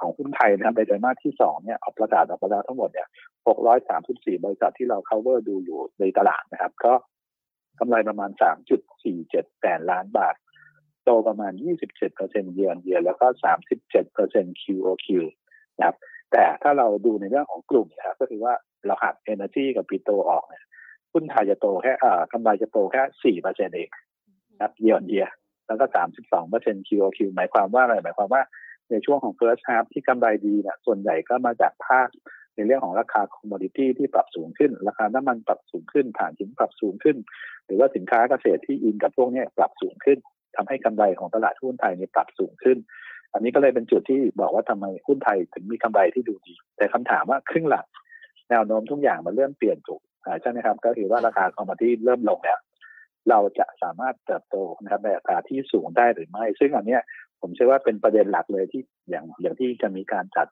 [0.00, 3.08] ของหุ้นไทยนะครับในไตรมาสที่สองเนี่ยออกประกาศออกมาแล้วทั้งหมดเนี่ย
[3.46, 4.12] หกร้ยสามสิ
[4.44, 6.92] บริษัทที่เรา cover ดูอยู่ในตลาดนะครับ ก็
[7.80, 10.34] กำไรประมาณสามจุดสี่เจ็ดแสนล้านบาท
[11.04, 15.08] โตประมาณยี่สิบเจ็ดเปอร์เซ็นต์เยือนเยือนแล้วก็สามสิบเจ็ดเปอร์เซ็นต์ QOQ
[15.78, 15.96] นะครับ
[16.32, 18.54] แต่ถ้าเราดูในเรื่องของกลุ่มนะครับก็คือว่า
[18.86, 20.64] เราหัก Energy กับปิโตออกเนี่ย
[21.12, 23.90] หุ้นไทยจะโตแค่อ่ากำไรจะโตแค่สี่เปอร์เซ็นต์เอง
[24.50, 25.30] นะครับเยือนเยือน
[25.66, 25.84] แล้วก็
[26.18, 28.42] 32เปอร์เซ็นต์ QOQ หมายความว่าอะไรหมายความว่า
[28.90, 32.08] ในช่วงของ first half ที่กำไรดีเนี่ยส่วนใหญ่ก็มาจากภาค
[32.54, 37.16] ในเรื่องของราคา commodity ที่ปรับสูงขึ้น ราคาน้ำมันปรับสูงขึ้นถ่านหินปรับสูงขึ้น
[37.66, 40.18] หรือว่าสินค้าเกษตรที่อินกับพวกนี้ปรับสูงขึ้น
[40.56, 42.78] ทำให้กำไรของตลาดหุ้นไทยนี่ปรับสูงขึ้น
[43.32, 47.86] อันนี้ก็เลยเป็นจุดที่บอกว่าทำไมหุ้นไทยถึงมีกำไรที่ดูดี แต่คำถามว่าครึ่งหลัง
[48.50, 50.00] แนวโน้มทุกอย่างมันเริ่มเปลี่ยนถูก
[50.40, 52.58] ใช่ไหมครับ ก็คือว่าราคาคอมมานดี้เริ่มลงแล้ว
[53.30, 56.98] เราจะสามารถเติบโตนะครับในอัตราที่สูงได้หรือไม่ ซึ่งอันนี้
[57.40, 60.48] ผมเชื่อว่าเป็นประเด็นหลักเลยที่อย่างอย่างที่จะมีการจัด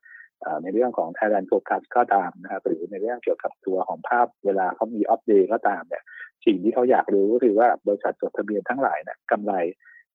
[0.63, 6.05] ในเรื่องของ Thailand Focus ก็ตามนะครับหรือในเรื่องเกี่ยวกับตัวของภาพเวลาเขามีอัปเดตก็ตามเนี่ย
[6.47, 9.55] สิ่งที่เขาอยากรู้ก็คือว่าบริษัทจดทะเบียนทั้งหลายเนี่ยกำไร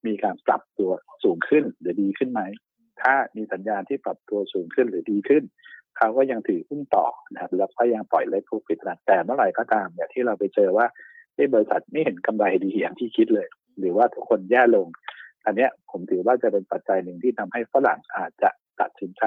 [0.08, 0.92] มีการปรับตัว
[1.24, 2.42] สูงขึ้นหรือดีขึ้นไหม
[3.02, 5.44] ถ้ามีสัญญาณที่ปรับตัวสูงขึ้นหรือดีขึ้น
[5.98, 10.86] เขาก็ยังถือหุ้นต่อนะครับแล้วก็ยังปล่อยเล็กผู้ปิดตลาดแต่เมื่อไหร่ก็ตามเนี่ยที่เราไปเจอว่า
[11.36, 13.48] ที่บริษัทไม่เห็นกำไรดีอย่างที่คิดเลย
[13.80, 14.88] หรือว่าทุกคนแย่ลง
[15.46, 18.50] อันนี้ผมถือว่าจะเป็นปัจจัยหนึ่งที่ทำให้ฝรั่งอาจจะ
[18.82, 19.24] ตัดสินใจ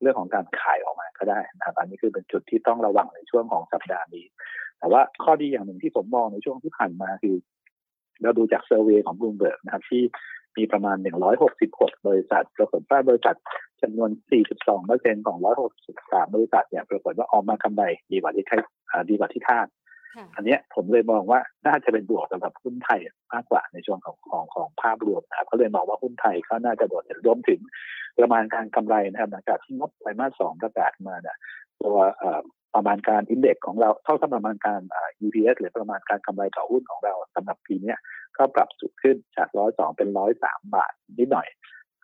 [0.00, 4.26] เรื่องของการขายออกมาก็ได้นะครับอันนี้คือเป็นจุดที่ต้องระวังในช่วงของสัปดาห์นี้
[4.78, 7.36] แต่ว่าข้อดีอย่างหนึ่งที่ผมมองในช่วงที่ผ่านมาคือ
[8.22, 10.02] เราดูจากเซอร์เวยของบลูเบิร์กนะครับที่
[10.56, 10.96] มีประมาณ
[11.50, 13.36] 166 บริษัท ปรากฏว่าบริษัท
[13.82, 14.10] จำนวน
[14.48, 15.38] 42เปอร์เซ็นของ
[15.86, 17.82] 163 บริษัทเนี่ยปรากฏว่าออกมากำไร
[18.12, 18.62] ดีกว่าที่คาด
[19.10, 19.66] ดีกว่าที่คาด
[20.36, 23.00] อันนี้ผมเลยมองว่าน่าจะเป็นบวกสำหรับหุ้นไทย
[23.32, 27.60] มากกว่าในช่วงของของของภาพรวมนะครับก็เลยมองว่าหุ้นไทยเขาน่าจะโดดเด่นรวมถึง
[28.18, 31.36] ประมาณการกำไรนะครับหลังจากที่งบไตรมาสสองประกาศมาเนี่ย
[31.80, 31.96] ตัว
[32.74, 34.80] ประมาณการอินเด็กของเราเท่ากับประมาณการ
[35.24, 37.94] EPS หรือประมาณการกำไรต่อหุ้นของเราสำหรับปีนี้
[38.36, 41.48] ก็ปรับสูงขึ้นจากร้อยสองเป็นร้อยสามบาทนิดหน่อย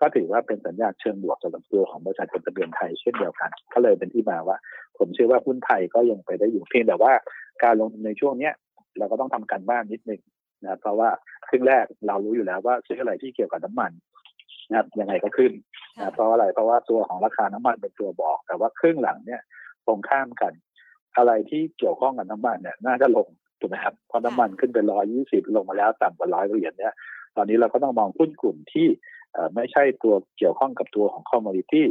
[0.00, 4.56] ก็ถือว่าเป็นสัญญาณเชิงบวกสำหรับตัวของบริษัทจดทะเบียนไทยเช่นเดียวกัน ก็เลยเป็นที่มาว่า
[4.98, 7.12] ผมเชื่อว่าหุ้นไทยก็ยังไปได้อยู่เพียงแต่ว่า
[7.64, 8.54] การลงทุนในช่วงเนี้ย
[8.98, 10.20] เราก็ต้องทำการบ้านนิดนึง
[10.64, 11.10] นะเพราะว่า
[11.48, 13.92] ครึ่งแรกเรารู้อยู่แล้วว่าซื้ออะไรที่เกี่ยวกับน้ำมัน
[14.68, 15.52] นะครับยังไงก็ขึ้น
[15.98, 19.42] นะเพราะอะไรเพราะว่าตัวของราคาน้ำมันเป็นตัวบอก แต่ว่าครึ่งหลังเนี่ย
[19.88, 20.52] ตรงข้ามกัน
[21.16, 23.28] อะไรที่เกี่ยวข้องกับน้ำมันเนี่ยน่าจะลง
[23.60, 26.94] ถูกไหมครับพอน้ำมันขึ้นไปร้อยยี่สิบลงมาแล้วต่ำกว่าร้อยเหรียญเนี่ย
[27.36, 28.86] ตอนนี้เราก็ต้องมองหุ้นกลุ่มที่
[29.54, 31.86] ไม่ใช่ตัวเกี่ยวข้องกับตัวของคอมมอดิตี้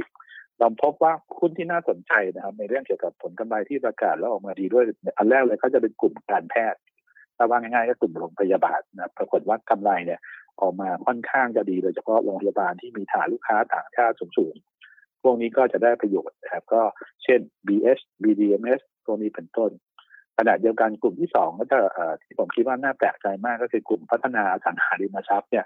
[0.59, 4.83] เราพบว่าหุ้นที่น่าสนใจนะครับ ในเรื่องเกี่ยวกับผลกำไรที่ประกาศแล้วออกมาดีด้วย
[5.17, 6.79] อันแรกเลยก็จะเป็นกลุ่มการแพทย์
[7.37, 10.19] ถ้าว่าง่ายๆก็กลุ่มโรงพยาบาลนะปรากฏว่ากำไรเนี่ย
[10.61, 14.55] ออกมาค่อนข้างจะดีโดยเฉพาะโรงพยาบาลที่มีฐานลูกค้าต่างชาติสูง
[15.23, 16.81] พวกนี้ก็จะได้ประโยชน์นะครับ ก็
[17.23, 19.71] เช่น BH BDMS พวกนี้เป็นต้น
[20.37, 21.79] ขณะเดียวกันกลุ่มที่สองก็จะ
[22.23, 25.65] ที่ผมคิดว่าน่าแปลกใจมากก็คือกลุ่มพัฒนาสังหาริมทรัพย์เนี่ย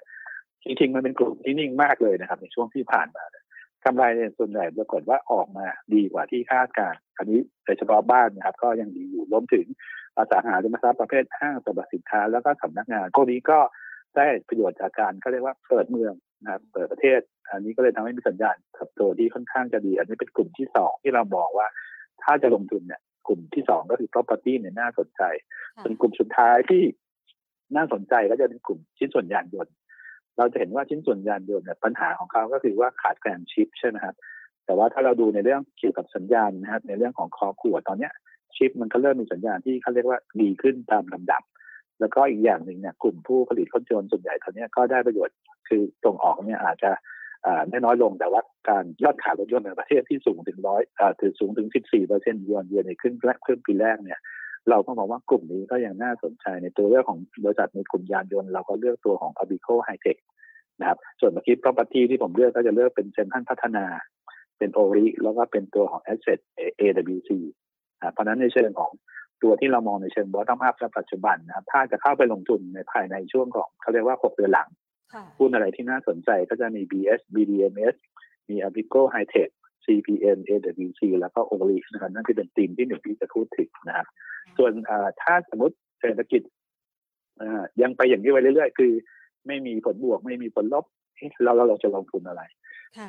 [0.63, 3.23] จริงๆมันเป็นกลุ่มที่นิ่งมากเลยนะครับ ในช่วงที่ผ่านมา
[3.85, 9.65] กำไรเนี่ยส่วนใหญ่ปรากฏว่าออกมาดีกว่าที่คาดการอันนี้โดยเฉพาะบ้านนะครับ ก็ยังดีอยู่รวมถึง
[10.17, 13.59] อสังหาริมทรัพย์ประเภทห้างสรรพสินค้าแล้วก็สำนักงานพวกนี้ก็
[14.15, 17.19] ได้ประโยชน์จากการเขาเรียกว่าเปิดเมือง นะครับเปิดประเทศ
[17.51, 21.67] อันนี้ก็เลยทำให้มีสัญญาณเติบโตที่ค่อนข้างจะดี อันนี้เป็นกลุ่มที่สองที่เราบอกว่า
[22.23, 25.21] ถ้าจะลงทุนเนี่ย กลุ่มที่สองก็คือ property เนี่ยน่าสนใจ
[25.83, 26.83] ส่วนกลุ่มสุดท้ายที่
[27.75, 29.73] น่าสนใจก็จะเป็นกลุ่มชิ้นส่วนยานยนต์
[30.37, 34.15] เราจะเห็นว่าชิ้นส่วนยานยนต์เนี่ยปัญหาของเขาก็คือว่าขาดแคลนชิปใช่ไหมครับ
[34.65, 38.13] แต่ว่าถ้าเราดูในเรื่องเกี่ยวกับสัญญาณนะครับในเรื่องของคอขวดตอนเนี้ย
[38.55, 41.41] ชิปมันก็เริ่มมีสัญญาณที่เขาเรียกว่าดีขึ้นตามลำดับ
[42.01, 45.35] แล้วก็อีกอย่างหนึ่งเนี่ยกลุ่มผู้ผลิตรถยนต์ส่วนใหญ่ตอนนี้ก็ได้ประโยชน์
[45.67, 46.91] คือส่งออกเนี่ยอาจจะ
[47.69, 50.81] ไม่น้อยลงแต่ว่าการยอดขายรถยนต์ในประเทศที่สูงถึงร้อย
[51.21, 54.19] ถึงสูงถึง 14เปอร์เซ็นต์ยอนเยนในครึ่งแรกครึ่งปีแรกเนี่ย
[54.69, 60.19] เราก็มองว่ากลุ่มนี้ก็ยังน่าสนใจในตัวเรื่องของบริษัทในกลุ่มยานยนต์เราก็เลือกตัวของ Abico High Tech
[60.79, 63.85] นะครับ ส่วนเมื่อกี้ property ที่ผมเลือกก็จะเลือกเป็นเซนทรัลพัฒนา
[64.57, 66.39] เป็นโอริแล้วก็เป็นตัวของ Asset
[66.79, 67.29] AWC
[68.11, 68.91] เพราะนั้นในเชิงของ
[69.43, 74.69] ตัวที่เรามองในเชิง bottom up ในปัจจุบันนะครับถ้าจะเข้าไปลงทุนในภายในช่วงของเขาเรียกว่า 6 เดือนหลัง
[75.39, 77.95] หุ้นอะไรที่น่าสนใจก็จะมี BS BDMs
[78.49, 79.49] มี Abico High Tech
[79.85, 84.07] CPN AWC แล้วก็ o l i f นะครับนั่นคือเป็นธีมที่หนึ่งที่จะพูดถึงนะครับ
[84.57, 84.71] ส่วน
[85.21, 86.41] ถ้าสมมติเศรษฐกิจ
[87.81, 88.91] ยังไปอย่างนี้ไปเรื่อยๆ คือ
[89.47, 90.85] ไม่มีผลบวกไม่มีผลลบ
[91.43, 92.41] เราเราจะลงทุนอะไร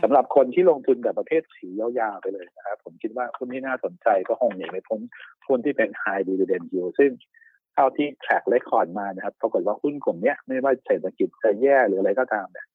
[0.02, 5.00] สำหรับคนที่ลงทุนแบบประเภทซื้อยาวๆไปเลยนะครับ ผมคิดว่าหุ้นที่น่าสนใจก็คงหนีไม่พ้น
[5.48, 7.10] หุ้นที่เป็น high dividend yield ซึ่ง
[7.74, 12.66] เท่าที่ track record มานะครับปรากฏว่าหุ้นกลุ่มนี้ไม่ว่าเศรษฐกิจจะแย่หรืออะไรก็ตามเนี่ย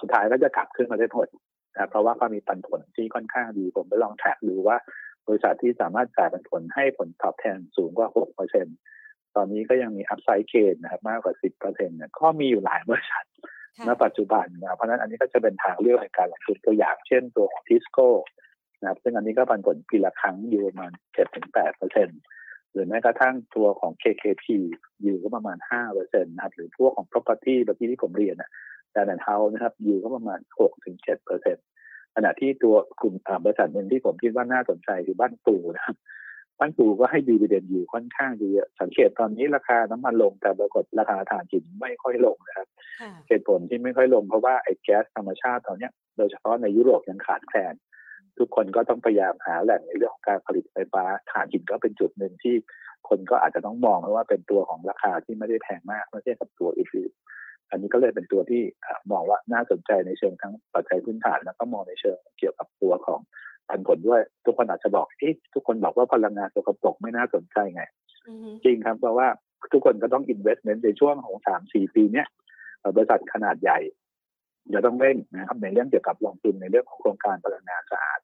[0.00, 1.28] สุดท้ายก็จะกลับขึ้นมาได้ผล
[1.74, 4.76] นะเพราะว่าเขามีปันผลที่ค่อนข้างดี ผมไปลอง track ดูว่า
[5.26, 8.66] บริษัทที่สามารถจ่ายปันผลให้ผลตอบแทนสูงกว่า6เปอร์เซ็น
[9.36, 13.24] ต์ตอนนี้ก็ยังมี upside gain นะครับมากกว่า 10เปอร์เซ็นต์เนี่ยก็มีอยู่หลายบริษัท
[13.88, 18.08] ณปัจจุบันนะเพราะนั้นอันนี้ก็จะเป็นทางเลือกในการลงทุนตัวอย่างเช่นตัวของทิสโก้
[18.80, 20.92] นะครับซึ่งอันนี้ก็ปันผลปีละครั้งอยู่ประมาณ
[21.34, 22.20] 7-8เปอร์เซ็นต์
[22.72, 24.46] หรือแม้กระทั่งตัวของ KKP
[25.02, 28.50] อยู่ก็ประมาณ5เปอร์เซ็นต์นะครับหรือพวกของ property แบบที่ผมเรียนอะ
[28.92, 30.40] แต่ในเทานะครับอยู่ก็ประมาณ
[30.82, 31.64] 6-7เปอร์เซ็นต์
[32.16, 35.96] ขณะที่ตัวกลุ่มบริษัทหนึ่งที่ผมคิดว่าน่าสนใจคือบ้านปูนะครับ
[36.58, 38.48] บ้านปูก็ให้ดีเด่นอยู่ค่อนข้างดี
[38.80, 42.68] สังเกตตอนนี้ราคาน้ำมันลงแต่ปรากฏราคาถ่านหินไม่ค่อยลงนะครับ
[43.28, 47.74] เหตุผลที่ไม่ค่อยลงเพราะว่าไอ้แก๊สธรรมชาติตอนนี้โดยเฉพาะในยุโรปยังขาดแคลน
[48.38, 52.54] ทุกคนก็ต้องพยายามหาแหล่งในเรื่องของการผลิตไฟฟ้าถ่านหินก็เป็นจุดหนึ่งที่
[53.08, 57.12] คนก็อาจจะต้องมองว่าเป็นตัวของราคาที่ไม่ได้แพงมากเมื่อเทียบกับตัวอื่น
[57.70, 58.62] อันนี้ก็เลยเป็นตัวที่
[59.12, 63.20] มองว่าน่าสนใจในเชิงทั้งปัจจัยพื้นฐานแล้วก็มองในเชิงเกี่ยวกับตัวของ
[63.68, 67.82] ปันผลด้วย ทุกคนอาจจะบอกที่ทุกคนบอกว่าพลังงานสกปรกไม่น่าสนใจไง
[68.64, 69.28] จริงครับเพราะว่า
[69.72, 72.26] ทุกคนก็ต้อง investment ในช่วงของสามสี่ปีเนี้ย
[72.96, 73.78] บริษัทขนาดใหญ่
[74.74, 78.20] จะต้องเร่งนะครับในเรื่องเกี่ยวกับลงทุนในเรื่องของโครงการพลังงานสะอาด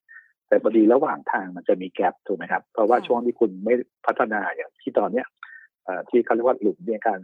[0.49, 3.75] แต่พอดีระหว่างทางมันจะมี gap ถูกไหมครับ เพราะว่าช่วงที่คุณไม่
[4.07, 5.27] พัฒนาอย่างที่ตอนเนี้ย
[6.09, 7.21] ที่เขาเรียกว่าหลุมในการ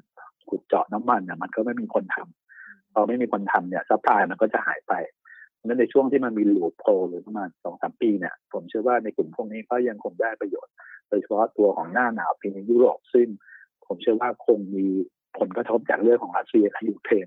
[0.48, 4.92] ขุดเจาะน้ำมันเนี่ยมันก็ไม่มีคนทำพอไม่มีคนทำเนี่ย supply มันก็จะหายไป
[5.66, 10.74] นั้นในช่วงที่มันมี loophole หรือประมาณสองสามปีเนี่ย ผมเชื่อว่าในกลุ่มพวกนี้ก็ยังคงได้ประโยชน์
[11.08, 13.26] โดยเฉพาะตัวของหน้าหนาวปีในยุโรปซึ่ง
[13.86, 14.86] ผมเชื่อว่าคงมี
[15.38, 17.26] ผลกระทบจากเรื่องของรัสเซียและยูเครน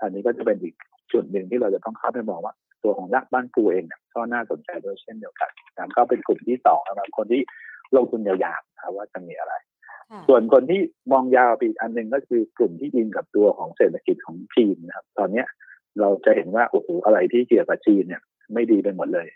[0.00, 0.74] อันนี้ก็จะเป็นอีก
[1.12, 7.42] จุดหนึ่งที่เราจะต้องเข้าไปมองว่า ตัวของรักบ้านปูเองเนี่ยก็น่าสนใจด้วยเช่นเดียวกันนะก็เป็นกลุ่มที่สองสำหรับคนที่
[7.96, 9.54] ลงทุนยาวๆนะว่าจะมีอะไร
[10.28, 10.80] ส่วนคนที่
[11.12, 15.46] มองยาวไปอีกอันหนึ่งก็คือกลุ่มที่ยิงกับตัวของเศรษฐกิจของจีนนะครับ ตอนเนี้ย
[16.00, 18.22] เราจะเห็นว่าโอ้โหอะไรที่เกี่ยวกับจีนเนี่ย
[18.52, 19.28] ไม่ดีไปหมดเลย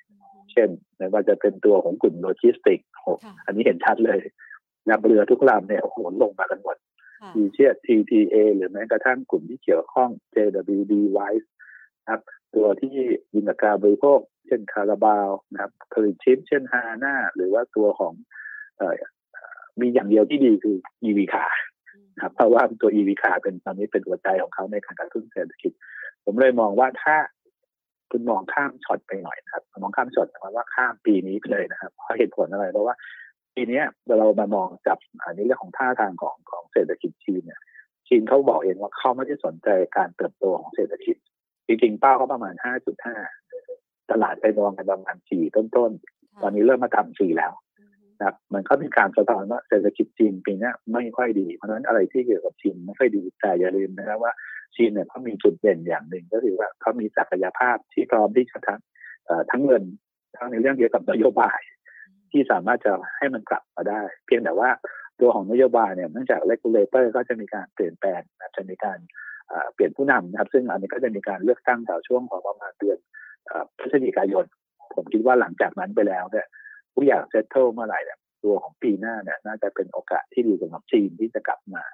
[0.52, 2.80] เช่นไม่ว่าจะเป็นตัวของกลุ่มโลจิสติก
[3.46, 4.20] อันนี้เห็นชัดเลย
[4.88, 6.76] นับเรือทุกลำเนี่ยโอ้โหลงมากันหมด
[7.36, 11.48] ดีเช่น TTA หรือแม้กระทั่งกลุ่มที่เกี่ยวข้อง JWD WICE
[12.10, 12.20] ครับ
[12.54, 12.94] ตัวที่
[13.33, 18.12] อิงกับการบริโภค เช่นคาราบาวนะครับผลิตชิปเช่นฮาน่าหรือว่าตัวของ
[19.80, 21.46] มีอย่างเดียวที่ดีคือ EV ขา
[22.22, 25.72] ครับเพราะว่าตัว EV ขาเป็นตอนนี้เป็นหัวใจของเขาในการกระตุ้นเศรษฐกิจ
[26.24, 27.16] ผมเลยมองว่าถ้า
[28.10, 32.94] คุณมองข้ามช็อตไปหน่อยนะครับมองข้ามช็อตหมายว่าข้ามปีนี้ไปเลยนะครับเพราะเหตุผลอะไรเพราะว่า
[33.54, 33.80] ปีนี้
[34.18, 37.60] เรามามองจับอันนี้เรื่องของท่าทางของของเศรษฐกิจจีนเนี่ย
[38.08, 41.16] จีนเขาบอกเองว่าเขาไม่ได้สนใจการเติบโตของเศรษฐกิจ
[41.66, 42.54] จริงๆเป้าเขาประมาณ
[43.32, 47.52] 5.5 ตลาดไปมองกันประมาณ 4 ต้นๆ ตอนนี้เริ่มมาต่ำ4แล้ว
[48.18, 54.32] นะครับมันก็เป็นการสะท้อนว่าเศรษฐกิจจีนปีนี้ไม่ค่อยดี เพราะฉะนั้นอะไรที่เกี่ยวกับจีนไม่ค่อยดีแต่อย่าลืมนะครับว่า
[54.77, 58.81] จีนเนี่ยเขามีจุดเด่นอย่างหนึ่งก็คือว่าเขามีศักยภาพที่พร้อมที่จะทั้ง
[59.50, 59.83] ทั้งเงิน
[60.37, 61.61] ทั้งในเรื่องเกี่ยวกับนโยบาย
[62.31, 64.70] ที่สามารถจะให้มันกลับมาได้ เพียงแต่ว่า
[65.20, 68.20] ตัวของนโยบายเนี่ยเนื่องจาก regulator ก็จะมีการเปลี่ยนแปลง
[68.57, 68.98] จะมีการ
[69.74, 72.98] เปลี่ยนผู้นำนะครับ ซึ่งอันนี้ก็จะมีการเลือกตั้งแถวช่วงของประมาณเดือน
[73.79, 74.44] พฤศจิกายน
[74.94, 76.46] ผมคิดว่าหลังจากนั้นไปแล้วเนี่ย
[76.94, 81.85] ทุกอย่าง settle เมื่อไหร่เนี่ยตัวของปีหน้าเนี่ยน่าจะเป็นโอกาสที่ดีสำหรับจีนที่จะกลับมา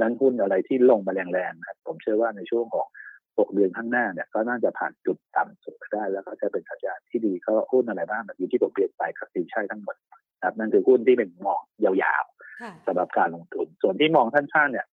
[0.00, 2.86] นั้นหุ้นอะไรที่ลงมาแรงๆนะผมเชื่อว่าในช่วงของ
[3.26, 9.96] 6 เดือนข้างหน้าเนี่ยก็น่าจะผ่านจุดต่ำสุดได้ แล้วก็จะเป็นสัญญาณที่ดีก็หุ้นอะไรบ้างแบบที่ผมเรียนไปกับสินใช่ทั้งหมด
[10.36, 14.86] นะครับนั่นคือหุ้นที่เป็นมองยาวๆสำหรับการลงทุน ส่วนที่มองสั้นๆเนี่ย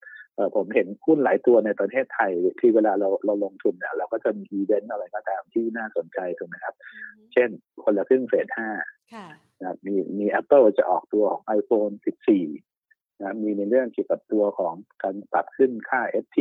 [0.55, 6.75] ผมเห็นหุ้นหลายตัวในประเทศไทยที่เวลาเราเราลงทุนเนี่ยเราก็จะมีอีเวนต์อะไรก็ตามที่น่าสนใจถูกไหมครับ
[7.33, 7.49] เช่น
[7.83, 8.69] คนละครึ่งเฟสห้า
[9.59, 11.93] นะมีมี Apple จะออกตัวของ iPhone
[12.37, 12.74] 14
[13.21, 14.73] นะมีในเรื่องเกี่ยวกับตัวของ
[15.03, 16.39] การปรับขึ้นค่า FT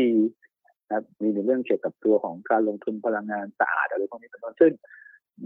[0.89, 4.73] นะมีในเรื่องเกี่ยวกับตัวของการลงทุนพลังงานสะอาดอะไรพวกนี้เป็นต้นซึ่ง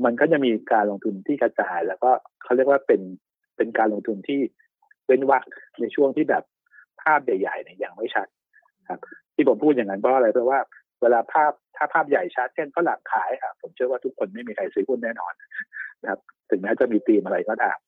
[0.04, 2.10] มันก็จะมีการลงทุนที่กระจาย แล้วก็
[2.42, 3.00] เขาเรียกว่าเป็น
[3.56, 4.40] เป็นการลงทุนที่
[5.06, 5.44] เป็นวัก
[5.80, 6.44] ในช่วงที่แบบ
[7.02, 8.26] ภาพใหญ่ๆเนี่ยยังไม่ชัด
[8.88, 9.00] ครับ
[9.34, 10.58] ที่ผมพูดอย่างนั้นเพราะอะไรเพราะว่า
[11.02, 15.32] เวลาภาพถ้าภาพใหญ่ชัดเช่นฝรั่งขายครับผมเชื่อว่าทุกคนไม่มีใครซื้อหุ้นแน่นอน
[16.02, 17.78] นะครับ ถึงแม้จะมีตีมอะไรก็ตาม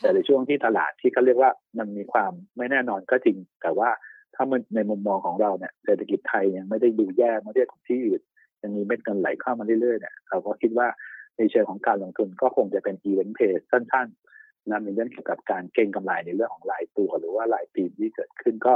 [0.00, 3.90] แต่ในช่วงที่ตลาดที่เขาเรียกว่ามันมีความไม่แน่นอนก็จริง แต่ว่า
[4.34, 8.22] ถ้ามันในมุมมองของเราเนี่ยเศรษฐกิจไทยยังไม่ได้ดูแย่มาเทียบกับที่อื่น
[8.62, 10.88] ยังมีเม็ดเงินไหลเข้ามาเรื่อยๆเนี่ยเราก็คิดว่า
[11.36, 18.74] ในเชิงของการลงทุนก็คงจะเป็นอีเวนต์เพจสั้นๆนะมีเรื่องเกี่ยวกับการเก็งกำไรในเรื่องของรายตัวหรือว่าหลายปีที่เกิดขึ้นก็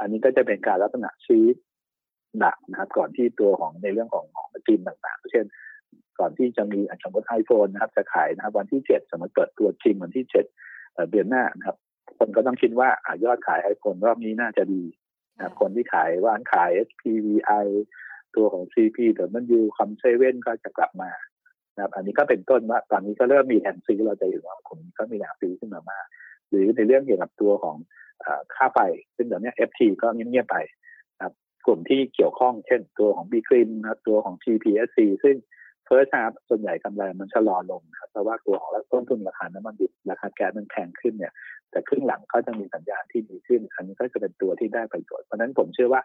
[0.00, 1.44] อันนี้ก็จะเป็นการลักษณะชี้
[2.38, 5.44] หนักนะครับ ก่อนที่ตัวของในเรื่องของของทีมต่างๆ เช่น
[6.18, 10.44] ก่อนที่จะมีสมมติไอโฟนนะครับ จะขายนะครับวันที่เจ็ดสมมติเปิดตัวจริงวันที่เจ็ด
[11.10, 11.76] เดือนหน้านะครับ
[12.18, 14.82] คนก็ต้องคิดว่าอยอดขายไอโฟนรอบนี้น่าจะดี
[15.36, 17.66] นะคนที่ขายว่านขาย SPVI
[18.36, 21.10] ตัวของ CP เดี๋ยวมันยูคอมเซเว่นก็จะกลับมา
[21.74, 26.06] นะครับอันนี้ก็เป็นต้นว่าตอนนี้ก็เริ่มมีแอนซีเราจะเห็นว่าคนก็มีแอนซีขึ้นมามาก
[26.48, 27.76] หรือในเรื่องเกี่ยวกับตัวของ
[28.54, 28.78] ค่าไฟ
[29.16, 30.56] ซึ่งตอนนี้ FT ก็เงียบๆไป
[31.16, 31.34] นะครับ
[31.66, 35.36] กลุ่มที่เกี่ยวข้องเช่นตัวของ b ีกริมนะตัวของ GPSC ซึ่ง
[35.94, 41.32] first half่วนใหญ่กำไรมันชะลอลงครับเพราะว่าตัวของต้นทุนราคาน้ำมันดิบราคาแก๊สมันแพงขึ้นเนี่ย
[41.70, 46.02] แต่ครึ่งหลังก็จะมีสัญญาณที่ดีขึ้น อันนี้ก็จะเป็นตัวที่ได้ประโยชน์เพราะนั้นผมเชื่อว่า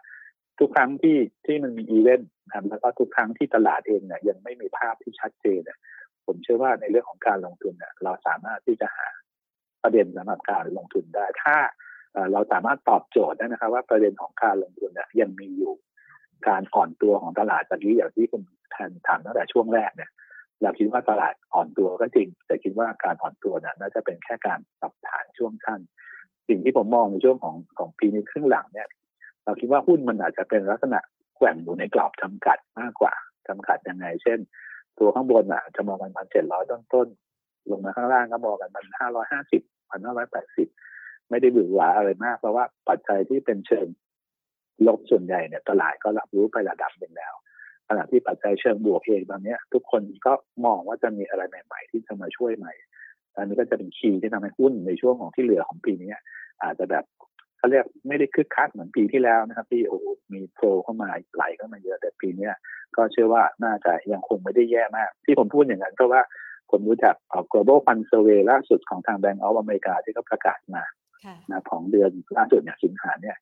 [0.58, 5.78] ทุกครั้งที่ที่มันมีอีเวนต์นะครับแล้วก็ทุกครั้งที่ตลาดเองเนี่ยยังไม่มีภาพที่ชัดเจนเนี่ย
[6.26, 9.08] ผมเชื่อว่าในเรื่องของการลงทุนเนี่ยเราสามารถที่จะหา
[9.82, 11.56] ประเด็นสำหรับการลงทุนได้ ถ้า
[12.32, 15.74] เราสามารถตอบโจทย์ได้นะครับ ว่าประเด็นของการลงทุนเนี่ยยังมีอยู่
[16.48, 20.10] การอ่อนตัวของตลาดจากนี้อย่างที่คุณ แทนถามตั้งแต่ช่วงแรกเนี่ย
[20.62, 25.80] เราคิดว่าตลาดอ่อนตัวก็จริง แต่คิดว่าการอ่อนตัวน่าจะเป็นแค่การปรับฐานช่วงสั้น
[26.48, 28.88] สิ่งที่ผมมองในช่วงของของปีนี้ครึ่งหลังเนี่ย
[29.44, 31.00] เราคิดว่าหุ้นมันอาจจะเป็นลักษณะ
[31.36, 33.14] แกว่งอยู่ในกรอบจำกัดมากกว่า
[33.48, 34.38] จำกัดยังไง เช่น
[34.98, 37.08] ตัวข้างบนอะ จะมองกันพันเจ็ดร้อยต้นต้น
[37.70, 40.68] ลงมาข้างล่างก็มองกันพันห้าร้อยห้าสิบพันห้าร้อยแปดสิบ
[41.30, 43.86] ไม่ได้บือหวาอะไรมาก เพราะว่าปัจจัยที่เป็นเชิง
[44.86, 47.34] ลบส่วนใหญ่เนี่ยตลาดก็รับรู้ไประดับหนึ่งแล้ว
[47.88, 50.32] ขณะที่ปัจจัยเชิงบวกเองตอนนี้ทุกคนก็
[50.64, 52.72] มองว่าจะมีอะไรใหม่ ๆ ที่จะมาช่วยใหม่
[53.36, 56.10] อันนี้ก็จะเป็นคีย์ที่ทำให้หุ้นในช่วงของที่เหลือของปีนี้
[56.62, 57.04] อาจจะแบบ
[57.58, 59.98] เขาเรียกไม่ได้คึกคักเหมือนปีที่แล้วนะครับที่โอ้
[60.32, 62.50] มีโฟลเข้ามาไหลเข้ามาเยอะแต่ปีนี้
[62.96, 66.22] ก็เชื่อว่าน่าจะยังคงไม่ได้แย่มาก ที่ผมพูดอย่างนั้นเพราะว่า
[66.70, 67.14] ผมรู้จัก
[67.52, 70.84] global fund survey ล่าสุดของทาง Bank of America ที่เขาประกาศมา
[71.50, 73.36] นะของเดือนล่าสุดเนี่ยสิงหาเนี่ย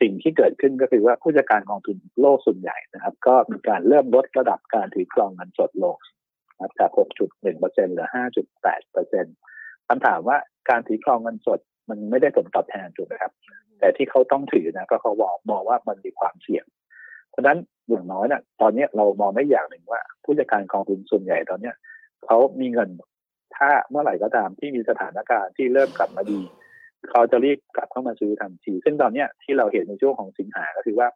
[0.00, 5.96] สิ่งที่เกิดขึ้นก็คือว่าผู้จัดการกองทุนโลกส่วนใหญ่นะครับ ก็มีการเริ่มลดระดับการถือครองเงินสดลง
[6.50, 8.08] นะครับจาก 6.1%เหลือ
[8.76, 10.36] 5.8%คำถามว่า
[10.70, 13.32] การถือครองเงินสดมันไม่ได้ผลตอบแทนถูกไหมครับ
[13.78, 16.64] แต่ที่เขาต้องถือนะก็เขาบอกมองว่ามันมีความเสี่ยง
[17.30, 21.74] เพราะฉะนั้นอย่างน้อยนะ่ะตอนนี้เรามองได้อย่างหนึ่งว่า ผู้จัดการกองทุนส่วนใหญ่ตอนเนี้ย
[22.26, 22.88] เขามีเงิน
[23.56, 26.40] ถ้าเมื่อไหร่ก็ตามที่มีสถานการณ์ที่เริ่มกลับมาดี
[27.10, 31.08] เขาจะรีบกลับเข้ามาซื้อทันที ซึ่งตอนนี้ที่เราเห็นในช่วงของสิงหาก็คือว่า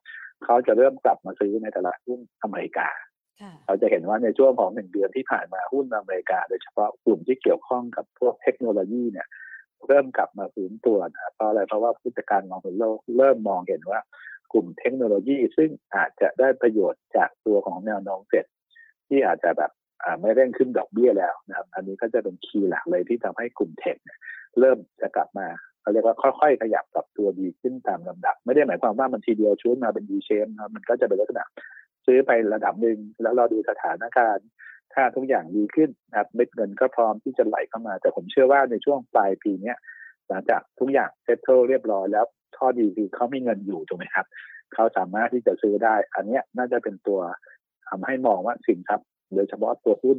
[0.44, 2.88] เขาจะเริ่มกลับมาซื้อในตลาดหุ้นอเมริกา
[3.66, 9.26] เราจะเห็นว่าในช่วงของหนึ่งเดือนที่ผ่านมาหุ้นอเมริกา โดยเฉพาะกลุ่มที่เกี่ยวข้องกับพวกเทคโนโลยีเนี่ย
[9.86, 14.00] เริ่มกลับมาฟื้นตัวนะเพราะอะไรเพราะว่าผู้จัดการมองเห็นโลกเริ่มมองเห็นว่า
[14.52, 18.46] กลุ่มเทคโนโลยี ซึ่งอาจจะได้ประโยชน์จากตัวของแนวโน้มเสร็จ
[19.08, 19.70] ที่อาจจะแบบ
[20.20, 23.96] ไม่เร่งขึ้นดอกเบี้ยแล้วนะครับ อันนี้ก็จะเป็นคีย์หลักเลยที่ทำให้กลุ่มเทค
[24.60, 25.46] เริ่มจะกลับมา
[25.80, 31.44] เขาเรียกว่าค่อยๆ ขยับกับตัวดีขึ้นตามลำดับ ไม่ได้หมายความว่ามันทีเดียวชุดมาเป็น D shape นะมันก็จะเป็นลักษณะ
[32.06, 34.46] ซื้อไประดับหนึ่งแล้วเราดูสถานการณ์
[34.94, 39.74] ถ้าทุกอย่างดีขึ้นนะครับเม็ดเงินก็พร้อมที่จะไหลเข้ามา แต่ผมเชื่อว่าในช่วงปลายปีนี้
[40.28, 42.24] หลังจากทุกอย่างเซ็ตเทิลเรียบร้อยแล้ว
[42.58, 44.26] ข้อดีคือเขามีเงินอยู่ถูกไหมครับ
[44.74, 47.20] เขาสามารถที่จะซื้อได้ อันนี้น่าจะเป็นตัว
[47.88, 50.18] ทำให้มองว่าสินทรัพย์โดยเฉพาะตัวหุ้น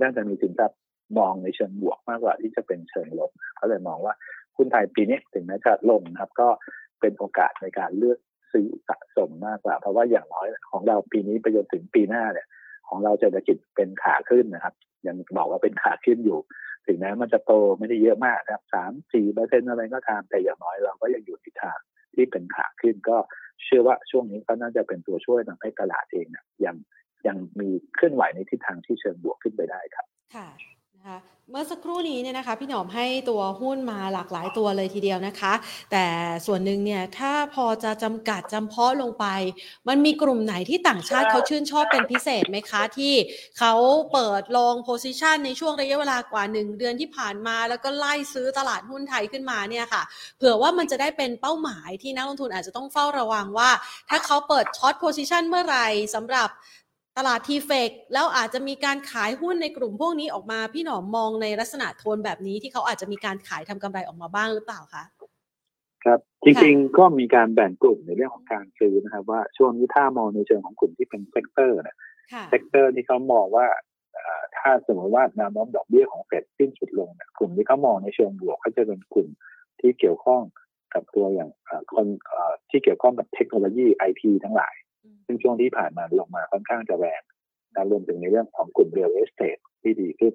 [0.00, 0.78] น่าจะมีสินทรัพย์
[1.18, 4.14] มองในเชิงบวกมากกว่าที่จะเป็นเชิงลบเขาเลยมองว่า
[4.56, 6.48] หุ้นไทยปีนี้ถึงแม้จะลงนะครับ ก็
[7.00, 8.18] เป็นโอกาสในการเลือก
[8.52, 12.46] ซื้อสะสมมากกว่า เพราะว่าอย่างน้อยของเราปีนี้ไปจนถึงปีหน้าเนี่ย
[12.88, 14.74] ของเราเศรษฐกิจเป็นขาขึ้นนะครับ
[15.06, 16.38] ยังบอกว่าเป็นขาขึ้นอยู่
[16.86, 21.78] ถึงแม้มันจะโตไม่ได้เยอะมากนะครับสามสี่เปอร์เซ็นต์อะไรก็ตามแต่อย่างน้อยเราก็ยังอยู่ในทาง
[22.14, 23.16] ที่เป็นขาขึ้นก็
[23.64, 26.76] เชื่อว่าช่วงนี้ก็น่าจะเป็นตัวช่วยทำให้ตลาดเองเนี่ยยัง
[27.26, 31.18] ยังมีเคลื่อนไหวในทิศทางที่เชิงบวกขึ้นไปได้ครับ ค่ะะ
[31.50, 35.52] เมื่อสักครู่นี้เนี่ยนะคะพี่หนอมให้ตัวหุ้นมาหลากหลายตัวเลยทีเดียวนะคะ
[35.92, 36.04] แต่
[36.46, 39.26] ส่วนหนึ่งเนี่ยถ้าพอจะจำกัดจำเพาะลงไป
[39.88, 43.14] มันมีกลุ่มไหนที่ต่างชาติเขาชื่นชอบเป็นพิเศษไหมคะ ที่
[43.58, 43.74] เขา
[44.12, 50.02] เปิด long position ในช่วงระยะเวลากว่า 1 เดือนที่ผ่านมา แล้วก็ไล่ซื้อตลาดหุ้นไทยขึ้นมาเนี่ยค่ะ
[50.36, 53.70] เผื่อว่ามันจะได้เป็นเป้าหมายที่นักลงทุนอาจจะต้องเฝ้าระวังว่า
[54.08, 56.50] ถ้าเขาเปิด short position เมื่อไหร่สำหรับ
[57.18, 65.04] ตลาด TFEX แล้วอาจจะมีการขายหุ้นในกลุ่มพวกนี้ออกมา พี่หนอมมองในลักษณะโทนแบบนี้ที่เขาอาจจะมีการขายทำกำไรออกมาบ้างหรือเปล่าคะ
[66.04, 71.96] ครับจริงๆก็มีการแบ่งกลุ่มในเรื่องของการซื้อนะครับ ว่าช่วงนี้ถ้ามองในเชิงของกลุ่มที่เป็น sector เนี่ย
[72.50, 73.66] sector ที่เขามองว่า
[74.58, 79.28] ถ้าสมมติว่าแนวโน้มดอกเบี้ยของเฟดสิ้นสุดลงเนี่ยกลุ่มที่เขามองในเชิงบวกเขาจะเป็นกลุ่ม
[79.80, 80.42] ที่เกี่ยวข้อง
[80.94, 81.50] กับตัวอย่าง
[81.94, 82.06] คน
[82.70, 84.74] ที่เกี่ยวข้องกับเทคโนโลยีไอทีทั้งหลาย
[85.26, 87.22] ซึ่งช่วงที่ผ่านมาลงมาค่อนข้างจะแรง
[87.90, 90.34] รวมถึงในเรื่องของกลุ่ม real estate ที่ดีขึ้น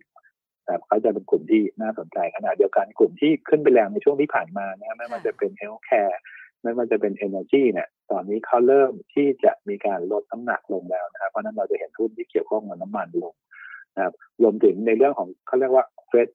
[0.65, 6.19] แต่เขาจะเป็นกลุ่มที่น่าสนใจขณะเดียวกันกลุ่มที่ขึ้นไปแรงในช่วงที่ผ่านมานะไม่ว่าจะเป็น healthcare
[6.63, 13.33] ไม่ว่าจะเป็น energy เนี่ย ตอนนี้เขาเริ่มที่จะมีการลดน้ำหนักลงแล้วนะครับ เพราะนั้นเราจะเห็นหุ้นที่เกี่ยวข้องกับน้ำมันลง
[13.95, 16.29] นะครับ รวมถึงในเรื่องของเขาเรียกว่าเฟด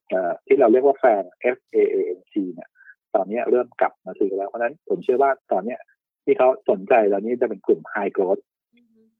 [0.47, 1.23] ที่เราเรียกว่าแฟน
[1.55, 2.69] F A A N G เนี่ย
[3.15, 5.79] ตอนนี้เริ่มกลับมาซื้อแล้ว เพราะนั้นผมเชื่อว่าตอนเนี้ย
[6.27, 8.41] ที่เขาสนใจตอนนี้จะเป็นกลุ่ม High Growth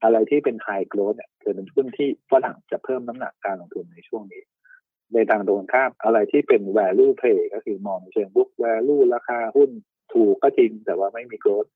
[0.02, 4.42] อะไรที่เป็น High Growth เนี่ยจะเป็นหุ้นที่ฝรั่งจะเพิ่มน้ำหนักการลงทุนในช่วงนี้
[5.14, 9.70] ในทางตรงข้ามอะไรที่เป็น value play ก็คือมองเชิง book value ราคาหุ้น
[10.12, 11.66] ถูกก็จริงแต่ว่าไม่มีโกรด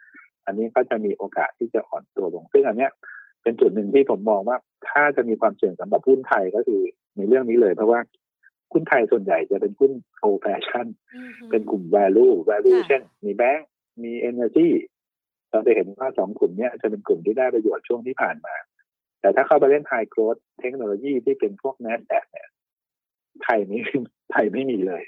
[0.46, 2.92] อันนี้ก็จะมีโอกาสที่จะอ่อนตัวลง ซึ่งอันเนี้ย
[3.42, 6.82] เป็นจุดหนึ่งที่ผมมองว่าถ้าจะมีความเสี่ยงสำหรับหุ้นไทยก็คือ
[7.16, 8.00] ในเรื่องนี้เลย เพราะว่า
[8.72, 10.86] หุ้นไทยส่วนใหญ่จะเป็นหุ้นโอแฟชั่น
[11.50, 13.68] เป็นกลุ่ม value value เช่น มีแบงก์
[14.02, 14.68] มี energy
[15.52, 18.54] เราจะเห็นว่าสองกลุ่มนี้จะเป็นกลุ่มที่ได้ประโยชน์ช่วงที่ผ่านมา
[19.20, 22.48] แต่ถ้าเข้าไปเล่น high growth เทคโนโลยีที่เป็นพวก NASDAQ เนี่ย
[23.42, 23.80] ไทยนี้
[24.32, 25.02] ไทยไม่มีเลย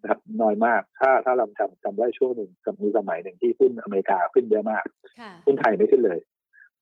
[0.00, 2.50] นะครับน้อยมากถ้าถ้าเราจำจำได้ช่วงหนึ่ง
[2.82, 4.84] มีสมัยหนึ่งที่หุ้นอเมริกาขึ้นเยอะมาก
[5.46, 6.18] หุ้นไทยไม่ขึ้นเลย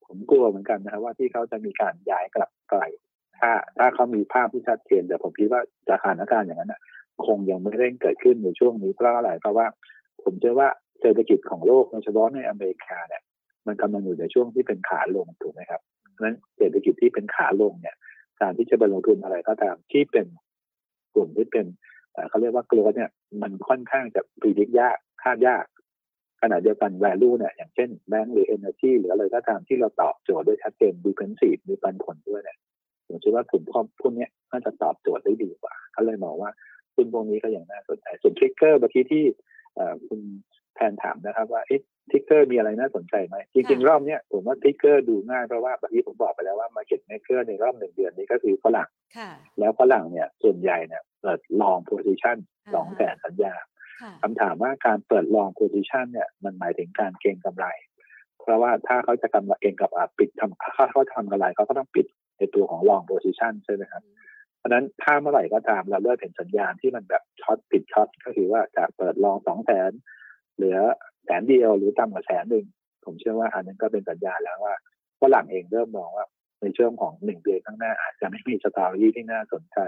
[0.05, 2.81] ผมกลัวเหมือนกันนะครับว่าที่เขาจะมีการย้ายกลับไกล
[3.41, 6.81] ถ้าถ้าเขามีภาพที่ชัดเจนแต่ผมคิดว่าสถานการณ์อย่างนั้นนะ
[7.27, 9.67] คงยังไม่เร่งเกิดขึ้นในช่วงนี้เพราะอะไรเพราะว่า
[10.23, 10.69] ผมเชื่อว่า
[11.01, 13.23] เศรษฐกิจของโลกโดยเฉพาะในอเมริกาเนี่ย
[13.67, 15.81] มันกำลังอยู่ในช่วงที่เป็นขาลงถูกไหมครับ
[16.13, 17.97] เพราะฉะนั้นเศรษฐกิจที่เป็นขาลงเนี่ย
[18.41, 20.27] การที่จะไปลงทุนอะไรก็ตามที่เป็น
[21.15, 21.67] กลุ่มที่เป็น
[22.29, 23.11] เขาเรียกว่า growth เนี่ย
[23.43, 25.65] มันค่อนข้างจะ predict ยากคาดยาก
[26.43, 32.59] ขณะเดียวกัน value เนี่ยอย่างเช่นแบงก์หรือ energy หรืออะไรก็ตามที่เราตอบโจทย์ด้วยชัดเจน defensive มีปันผลด้วยเนี่ย
[33.07, 33.63] ผมคิดว่ากลุ่ม
[34.01, 36.51] พวกนี้น่าจะตอบโจทย์ได้ดีกว่าเขาเลยมองว่า
[36.95, 39.25] กลุ่มพวกนี้ก็อย่างน่าสนใจส่วน trigger เมื่อกี้ที่
[40.09, 40.21] คุณ
[40.77, 41.63] แทนถามนะครับว่า
[42.11, 48.89] trigger มีอะไรน่าสนใจไหมจริงๆ รอบเนี้ยผมว่า trigger ดูง่ายเพราะว่าเมื่อกี้ผมบอกไปแล้วว่า market maker ในรอบหนึ่งเดือนนี้ก็คือฝรั่ง
[49.59, 52.37] แล้วฝรั่งเนี่ยส่วนใหญ่เนี่ยเปิด long position
[52.75, 53.55] สองแสนสัญญา
[54.23, 57.67] คำถามว่าการเปิด long position เนี่ยมันหมายถึงการเก็งกำไร
[58.41, 62.07] เพราะว่าถ้าเขาจะกำไรเองกับปิดทำถ้าเขาทำกำไรเขาก็ต้องปิด
[62.39, 64.03] ในตัวของ long position ใช่ไหมครับ
[64.59, 69.91] เพราะนั้นถ้าเมื่อไหร่ก็ตามเราเริ่มเห็นสัญญาณที่มันแบบ short ปิด short ก็คือว่าจากเปิด long สองแสน
[70.57, 70.79] เหลือ
[71.25, 72.67] แสนเดียวหรือต่ำกว่าแสนหนึ่ง
[73.05, 74.75] ผมเชื่อว่าอันนั้นก็เป็นสัญญาณแล้วว่า
[75.21, 76.27] ฝรั่งเองเริ่มมองว่า
[76.63, 79.79] ในช่วงของหนึ่งเดือนข้างหน้า อาจจะไม่มีสตอรี่ที่น่าสนใจ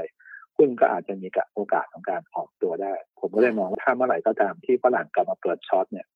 [0.57, 6.07] หุ้นก็อาจจะมีโอกาสของการออกตัวได้ ผมก็เลยมองว่าถ้าเมื่อไหร่ก็ตามที่ฝรั่งกลับมาเปิดช็อตเนี่ย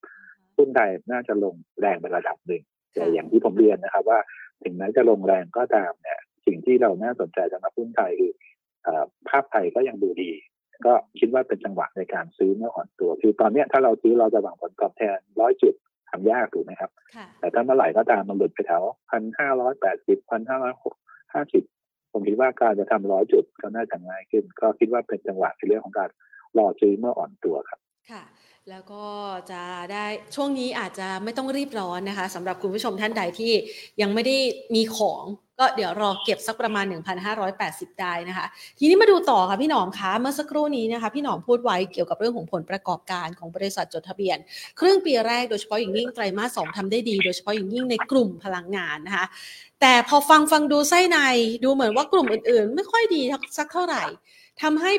[0.56, 2.62] หุ้นไทยน่าจะลงแรงไประดับหนึ่ง
[2.94, 4.18] แต่อย่างที่ผมเรียนนะครับว่า
[4.62, 8.32] ถึงแม้จะลงแรงก็ตามเนี่ยสิ่งที่เราน่าสนใจสำหรับหุ้นไทยคือ
[9.28, 10.30] ภาพไทยก็ยังดูดี
[10.86, 15.74] ก็คิดว่าเป็นจังหวะในการซื้อเมื่ออ่อนตัว คือตอนนี้ถ้าเราซื้อเราจะหวังผลตอบแทนร้อยจุด
[16.10, 16.90] ทำยากถูกไหมครับ
[17.40, 20.74] แต่ถ้าเมื่อไหร่ก็ตามมันหลุดไปแถวพันห้าร้อยแปดสิบพันห้าร้อย
[21.34, 21.64] ห้าสิบ
[22.12, 26.10] ผมคิดว่าการจะทำร้อยจุดก็น่าจะง่ายขึ้น ก็คิดว่าเป็นจังหวะในเรื่องของการ
[26.58, 28.22] รอซื้อเมื่ออ่อนตัวครับ ค่ะ
[28.70, 29.04] แล้วก็
[29.50, 33.52] จะได้ช่วงนี้อาจจะไม่ต้องรีบร้อนนะคะสำหรับคุณผู้ชมท่านใดที่
[34.00, 34.36] ยังไม่ได้
[34.74, 35.22] มีของ
[35.62, 36.84] ก็เดี๋ยวรอเก็บสักประมาณ
[37.42, 38.46] 1,580 ได้นะคะ
[38.78, 44.38] ทีนี้มาดูต่อค่ะพี่หนอมคะเมื่อสักครู่นี้นะคะ พี่หนอมพูดไว้เกี่ยวกับเรื่องของผลประกอบการของบริษัทจดทะเบียน
[44.80, 49.26] ครึ่งปีแรกโดยเฉพาะอย่างยิ่งไตรมาสสองทำได้ดี โดยเฉพาะอย่างยิ่งในกลุ่มพลังงานนะคะ
[49.80, 51.18] แต่พอฟังฟังดูไส้ใน
[51.64, 53.22] ดูเหมือนว่ากลุ่มอื่นๆ ไม่ค่อยดี
[53.58, 54.04] สักเท่าไหร่
[54.62, 54.92] ทำให้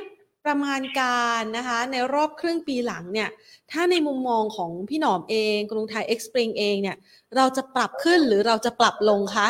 [0.45, 3.29] ประมาณการนะคะในรอบครึ่งปีหลังเนี่ย
[3.71, 6.97] ถ้าในมุมมองของพี่หนอมเอง กรุงไทยเอ็กซ์ปริงเองเนี่ย
[7.35, 9.47] เราจะปรับขึ้นหรือเราจะปรับลงคะ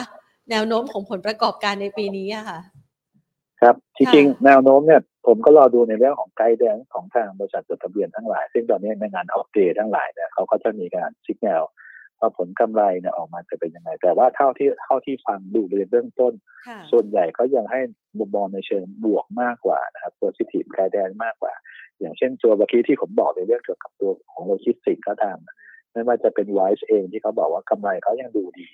[0.50, 2.60] แนวโน้มของผลประกอบการในปีนี้อะค่ะ
[3.62, 11.62] ครับจริงๆแนวโน้มเนี่ยผมก็รอดูในเรื่องของไกด์แดงของทางบริษัทจดทะเบียนทั้งหลาย ซึ่งตอนนี้ในงานอัปเดตทั้งหลายเนี่ยเขาก็จะมีการชิกแนว
[12.20, 16.34] ว่าผลกำไรเนี่ยออกมาจะเป็นยังไง แต่ว่าเท่าที่เท่าที่ฟังดูในเบื้องต้น
[16.92, 17.82] ส่วนใหญ่ก็ยังให้
[18.18, 21.54] มุมมองในเชิงบวกมากกว่านะครับ positive ไกด์แดงมากกว่า
[22.00, 25.38] อย่างเช่นตัวเมื่อกี้ที่ผมบอกในเรื่องเกี่ยวกับตัวของโลจิสติกก็ตาม
[25.92, 28.70] ไม่ว่าจะเป็น WICE เองที่เขาบอกว่ากำไรเขายังดูดี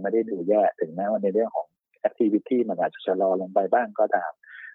[0.00, 1.66] ไม่ได้ดูแย่ถึงแม้ว่าในเรื่องของ
[2.00, 4.32] activity มันอาจจะชะลอลงไปบ้างก็ตาม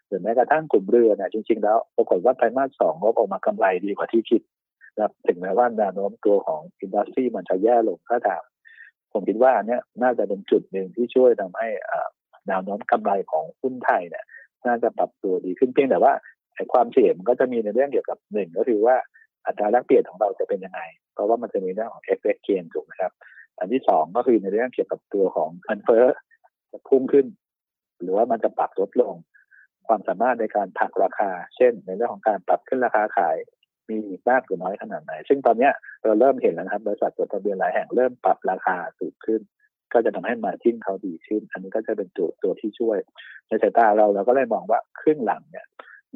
[0.08, 4.42] หรือแม้กระทั่งกลุ่มเรือเนี่ยจริง ๆ แล้วปรากฏว่าไตรมาสสองงบออกมากำไรดีกว่าที่คิด
[4.98, 8.44] นะถึงแม้ว่าแนวโน้มตัวของอินดัสทรีมันจะแย่ลงก็ตาม
[9.12, 11.70] ผมคิดว่าอันนี้น่าจะเป็นจุดหนึ่งที่ช่วยทำให้
[12.48, 14.26] แนวโน้มกำไรของหุ้นไทยเนี่ย
[14.66, 16.14] น่าจะปรับตัวดีขึ้นเพียงแต่ว่า
[16.56, 18.96] ไอ้ความเสี่ยงมันก็จะมีในเรื่องเกี่ยวกับหนึ่งก็คือว่า
[19.46, 20.82] อัตราแลกเปลี่ยนของเราจะเป็นยังไง
[21.14, 23.14] เพราะว่ามันจะมีเรื่องของ FX gain ถูกไหมครับ
[23.60, 26.06] อันที่สองก็คือในเรื่องเกี่ยวกับตัวของเงินเฟ้อ
[26.72, 27.26] จะพุ่งขึ้น
[28.02, 29.16] หรือว่ามันจะปรับลดลง
[29.88, 33.38] ความสามารถในการผลักราคา เช่น ในเรื่องของการปรับขึ้นราคาขาย
[33.90, 33.98] มี
[34.30, 35.70] มากหรือน้อยขนาดไหน ซึ่งตอนนี้
[36.04, 39.42] เราเริ่มเห็นแล้วนะครับบริษัทจดทะเบียนหลายแห่งเริ่มปรับราคาสูงขึ้น
[39.94, 42.98] ก็จะทำให้มาจิ้นเขาดีขึ้น อันนี้ก็จะเป็นตัวตัวที่ช่วย
[43.48, 45.66] ในสายตาเราเราก็เลยมองว่าครึ่งหลังเนี่ย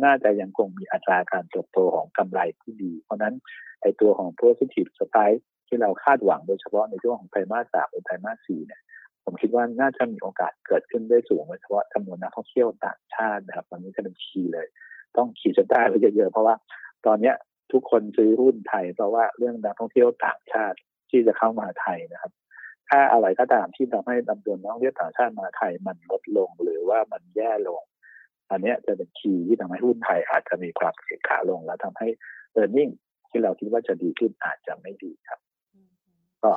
[0.04, 3.34] น่าจะยังคงมีอัตราการเติบโตของกำไรที่ดี เพราะนั้น
[3.82, 8.82] ไอตัวของ positive surprise ที่เราคาดหวังโดยเฉพาะในช่วงของไตรมาสสามหรือไตรมาสสี่เนี่ย
[9.24, 14.68] ผมคิดว่าน่าจะมีโอกาสเกิดขึ้นได้สูงโดยเฉพาะจำนวนนักท่องเที่ยวต่างชาตินะครับตอนนี้จะเป็นคีย์เลย
[15.18, 16.56] ต้องขีดเส้นใต้ไว้เยอะๆเพราะว่า
[17.06, 17.36] ตอนเนี้ย
[17.72, 20.78] ทุกคนซื้อหุ้นไทย เพราะว่าเรื่องนักท่องเที่ยวต่างชาติ
[21.10, 22.32] ที่จะเข้ามาไทยนะครับ
[22.90, 27.84] ถ้าอะไรก็ตามที่ทำให้จำนวนนักท่องเที่ยวต่างชาติมาไทยมันลดลงหรือว่ามันแย่ลง
[28.50, 32.08] อันนี้จะเป็นคีย์ที่ทำให้หุ้นไทยอาจจะมีความเสียขาลง แล้วทำให้
[32.52, 32.90] เออร์เน็ง
[33.30, 35.40] ที่เราคิดว่าจะดีขึ้นอาจจะไม่ดีครับ
[36.44, 36.52] ก็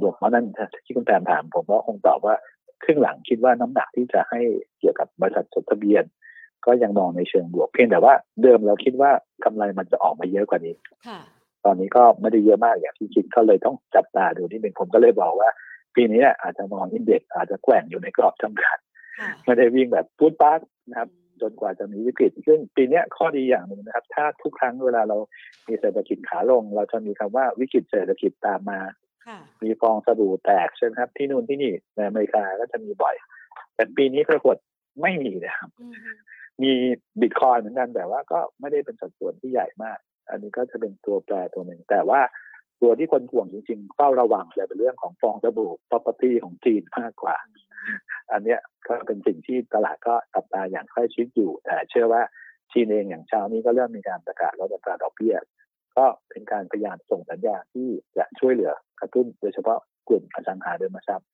[0.00, 0.46] บวกเพราะนั้น
[0.84, 2.34] ที่คุณแตมถามผมว่าคงตอบว่า
[2.84, 4.40] ครึ่งหลังคิดว่าน้ำหนักที่จะให้
[4.78, 6.04] เกี่ยวกับบริษัทจดทะเบียน
[6.66, 9.10] ก็ยังมองในเชิงบวกเพียงแต่ว่าเดิมเราคิดว่า
[9.44, 10.74] กำไรมันจะออกมาเยอะกว่านี้
[11.64, 15.50] ตอนนี้ก็ไม่ได้เยอะมากอย่างที่คิดก็เลยต้องจับตาดูนิดนึงผมก็เลยบอกว่า
[15.94, 18.78] ปีนี้อาจจะมองอินเด็กอาจจะแกว่งอยู่ในกรอบจำกัด
[19.44, 20.60] ไม่ได้วิ่งแบบพุดปัก
[20.90, 21.08] นะครับ
[21.40, 25.16] จนกว่าจะมีวิกฤตซึ่งปีนี้ข้อดีอย่างหนึ่งนะครับ ถ้าทุกครั้งเวลาเรา
[25.68, 28.80] มีเศรษฐกิจขาลง เราจะมีคำว่าวิกฤตเศรษฐกิจตามมา
[29.62, 33.14] มีฟองสบู่แตกใช่ไหมครับ ที่นู่นที่นี่ในอเมริกาก็จะมีบ่อย
[33.74, 34.56] แต่ปีนี้ปรากฏ
[35.02, 35.70] ไม่มีนะครับ
[36.62, 36.72] มี
[37.20, 39.98] บิตคอยเหมือนกันแต่ว่าก็ไม่ได้เป็นสัดส่วนที่ใหญ่มาก
[40.30, 42.20] อันนี้ก็จะเป็นตัวแปรตัวหนึ่ง แต่ว่า
[42.82, 47.36] ตัวที่คนห่วงจริงๆเฝ้าระวังจะเป็นเรื่องของฟองสบู่ property ของจีนมากกว่า
[48.32, 52.22] อันเนี้ยก็เป็นสิ่งที่ตลาดก็ตับตาอย่างใกล้ชิดอยู่ แต่เชื่อว่า
[52.72, 55.36] จีนเองอย่างเช้านี้ก็เริ่มมีการประกาศลดอัตราดอกเบี้ย
[55.98, 59.78] ก็เป็นการพยายามส่งสัญญาณที่จะช่วยเหลือกระตุ้น โดยเฉพาะ
[60.08, 61.28] กลุ่มอสังหาริมทรัพย์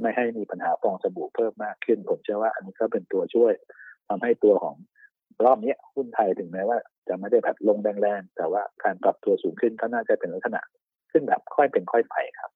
[0.00, 3.52] ไม่ให้มีปัญหาฟองสบู่เพิ่มมากขึ้น ผมเชื่อว่าอันนี้ก็เป็นตัวช่วย
[4.08, 4.76] ทำให้ตัวของ
[5.44, 10.60] รอบนี้หุ้นไทยถึงแม้ว่า จะไม่ได้แบบลงแรงๆแต่ว่าการปรับตัวสูงขึ้นก็น่าจะเป็นลักษณะ
[11.10, 12.50] ขึ้นแบบค่อยเป็นค่อยไปครับ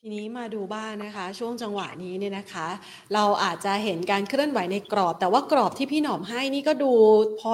[0.00, 2.68] ทีนี้มาดูบ้างนะคะ ช่วงจังหวะนี้เนี่ยนะคะ
[3.14, 6.92] เราอาจจะเห็นการเคลื่อนไหวในกรอบ แต่ว่ากรอบที่พี่หนอมให้นี่ก็ดู
[7.40, 7.52] พอ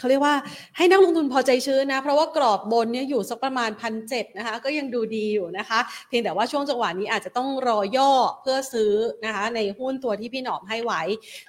[0.00, 0.36] เขาเรียกว่า
[0.76, 8.92] ให้นักลงทุนพอใจชื้นนะ เพราะว่ากรอบบนเนี่ยอยู่สักประมาณพันเนะคะ ก็ยังดูดีอยู่นะคะ เพียงแต่ว่าช่วงจังหวะนี้อาจจะต้องรอย่อเพื่อซื้อ
[9.24, 11.02] นะคะ ในหุ้นตัวที่พี่หนอมให้ไว้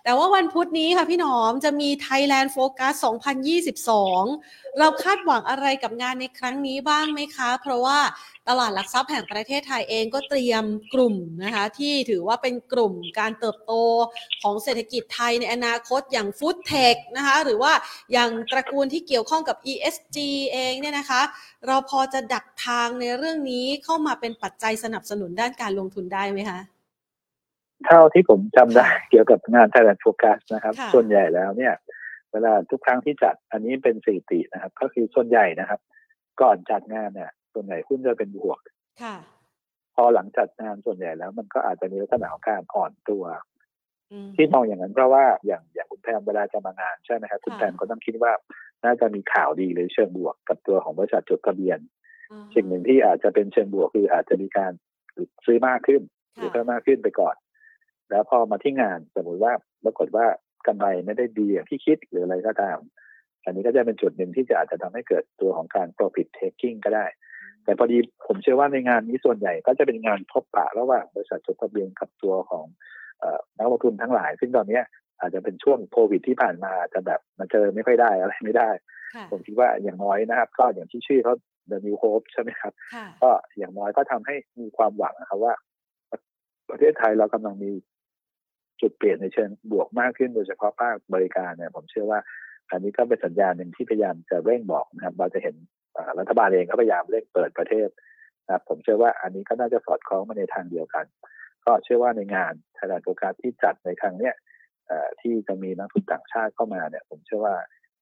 [0.04, 2.94] แต่ว่าวันพุธนี้ค่ะพี่หนอมจะมี Thailand Focus
[3.86, 7.98] 2022 เราคาดหวังอะไรกับงานในครั้งนี้บ้างไหมคะ เพราะว่า
[8.52, 13.74] ตลาดหลักทรัพย์แห่งประเทศไทยเองก็เตรียมกลุ่มนะคะที่ถือว่าเป็นกลุ่มการเติบโต
[14.42, 17.74] ของเศรษฐกิจไทยในอนาคตอย่างฟู้ดเทคนะคะหรือว่า
[18.14, 20.18] อย่างตระกูลที่เกี่ยวข้องกับ ESG
[20.54, 21.22] เองเนี่ยนะคะ
[21.68, 26.60] เราพอจะดักทางในเรื่องนี้เข้ามาเป็นปัจจัยสนับสนุนด้านการลงทุนได้ไหมคะ
[27.86, 31.74] เท่าที่ผมจำได้เกี่ยวกับงาน Thailand Focus นะครับ ส่วนใหญ่แล้วเนี่ย
[32.32, 35.80] เวลาทุกครั้งที่จัดอันนี้เป็นสถิตินะครับ ก็คือส่วนใหญ่นะครับ
[36.42, 38.60] ก่อนจัดงานเนี่ย ส่วนใหญ่หุ้นจะเป็นบวก
[39.04, 39.16] ค่ะ
[39.96, 43.24] พอหลังจัดงานส่วนใหญ่แล้ว มันก็อาจจะมีลักษณะของการอ่อนตัว
[44.36, 48.34] ที่มองอย่างนั้นเพราะว่าอย่างอย่างคุณแพมเวลาจะมางานใช่ไหมครับคุณแพมก็ต้องคิดว่า
[48.84, 51.80] น่าจะมีข่าวดีหรือเชิงบวกกับตัวของบริษัทจดทะเบียน
[52.56, 54.72] สิ่งหนึ่งที่อาจจะเป็นเชิงบวกคืออาจจะมีการ
[55.46, 56.02] ซื้อมากขึ้น
[56.36, 57.36] หรือเพิ่มมากขึ้นไปก่อน
[58.10, 60.26] แล้วพอมาที่งานสมมติว่าปรากฏว่า
[60.68, 62.78] กำไรไม่ได้ดีอย่างที่คิดหรืออะไรก็ตาม
[63.44, 67.06] อันนี้ก็จะเป็นจุดหนึ่งที่จะอาจจะทำให้เกิดตัวของการ profit taking ก็ได้
[67.64, 67.98] แต่พอดี
[68.28, 72.66] ผมเชื่อว่าในงานนี้ส่วนใหญ่ก็จะเป็นงานพบปะระหว่างบริษัทจดทะเบียนกับตัวของ
[73.58, 74.80] นักลงทุนทั้งหลาย ซึ่งตอนนี้
[75.20, 78.70] อาจจะเป็นช่วงโควิดที่ผ่านมาจะแบบมาเจอไม่ค่อยได้อะไรไม่ได้
[79.32, 81.36] ผมคิดว่าอย่างน้อยนะครับ ก็อย่างที่ชื่อเขา
[81.72, 82.74] The New Hope ใช่ไหมครับ
[83.22, 85.54] ก็อย่างน้อยก็ทำให้มีความหวังนะครับว่า
[86.70, 87.72] ประเทศไทยเรากำลังมี
[88.82, 92.20] จุดเปลี่ยนในเชิงบวกมากขึ้นโดยเฉพาะภาคบริการเนี่ย ผมเชื่อว่า
[92.70, 95.56] อันนี้ก็เป็นสัญญาณหนึ่งที่พยายามจะเร่งบอกนะครับ เราจะเห็น
[96.20, 97.90] รัฐบาลเองก็พยายามเร่งเปิดประเทศ
[98.46, 101.06] นะครับผมเชื่อว่าอันนี้ก็น่าจะสอดคล้องมาในทางเดียวกัน
[101.66, 104.36] ก็เชื่อว่าในงานไทยแลนด์โฟกัสที่จัดในครั้งเนี้ย
[105.22, 107.56] ที่จะมีนักทุนต่างชาติเข้ามาเนี่ยผมเชื่อว่า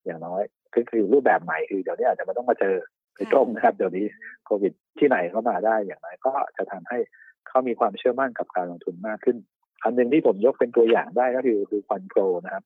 [0.06, 0.42] อย่างน้อย
[0.74, 2.76] คือคือรูปแบบใหม่คือเดี๋ยวนี้อาจจะไม่ต้องมาเจอ
[3.16, 4.06] ไปตรงนะครับ เดี๋ยวนี้
[4.46, 7.00] โควิดที่ไหนเข้ามาได้อย่างไรก็จะทำให้
[7.48, 9.38] เขามีความเชื่อมั่นกับการลงทุนมากขึ้น
[9.84, 12.64] อันหนึ่งที่ผมยกเป็นตัวอย่างได้ก็คือคือควันโปรนะครับ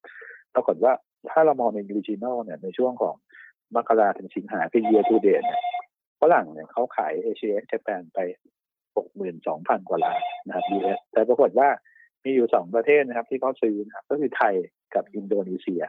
[0.56, 0.94] ปรากฏว่า
[1.30, 3.16] ถ้าเรามองใน regional เนี่ยในช่วงของ
[3.76, 5.62] มกราถึงสิงหาคือ year to date เนี่ย
[6.22, 8.20] ฝรั่งเนี่ยเขาขายเอเชียญี่ปุ่นไป
[9.06, 11.70] 62,000กว่าล้านนะครับ US แต่ปรากฏว่า
[12.24, 14.56] มีอยู่สองประเทศนะครับ ที่เขาซื้อนะครับก็คือไทย
[14.96, 15.84] กับอินโดนีเซีย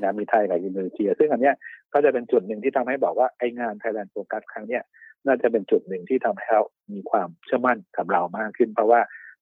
[0.00, 1.54] นะมีไทยกับอินโดนีเซีย ซึ่งอันเนี้ย
[1.92, 4.82] ก็จะเป็นจุดหนึ่งที่ทำให้บอกว่าไองาน Thailand Focus ครั้งเนี้ย
[5.26, 6.62] น่าจะเป็นจุดหนึ่งที่ทำให้เรา
[6.92, 9.00] มีความเชื่อมั่นกับเรามากขึ้น เพราะว่า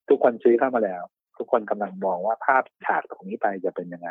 [0.09, 1.03] ทุกคนซื้อเข้ามาแล้ว
[1.39, 4.09] ทุกคนกำลังมองว่าภาพฉากตรงนี้ไปจะเป็นยังไง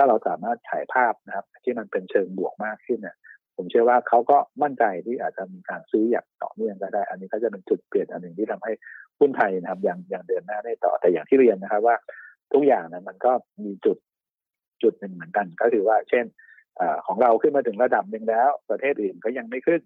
[0.00, 3.16] ถ้าเราสามารถถ่ายภาพนะครับ ที่มันเป็นเชิงบวกมากขึ้นเนี่ย
[3.56, 8.72] ผมเชื่อว่าเขาก็มั่นใจที่อาจจะมีการซื้ออย่างต่อเนื่องก็ได้ อันนี้ก็จะเป็นจุดเปลี่ยนอันหนึ่งที่ทำให้
[9.18, 11.96] หุ้นไทยนะครับยังยังเดินหน้าได้ต่อแต่อย่างที่เรียนนะครับว่า
[12.52, 13.32] ทุกอย่างนะมันก็
[13.64, 13.96] มีจุด
[14.82, 16.24] จุดหนึ่งเหมือนกัน ก็คือว่า เช่น
[16.80, 19.80] อของเราขึ้นมาถึงระดับหนึ่งแล้ว ประเทศอื่นก็ยังไม่ขึ้น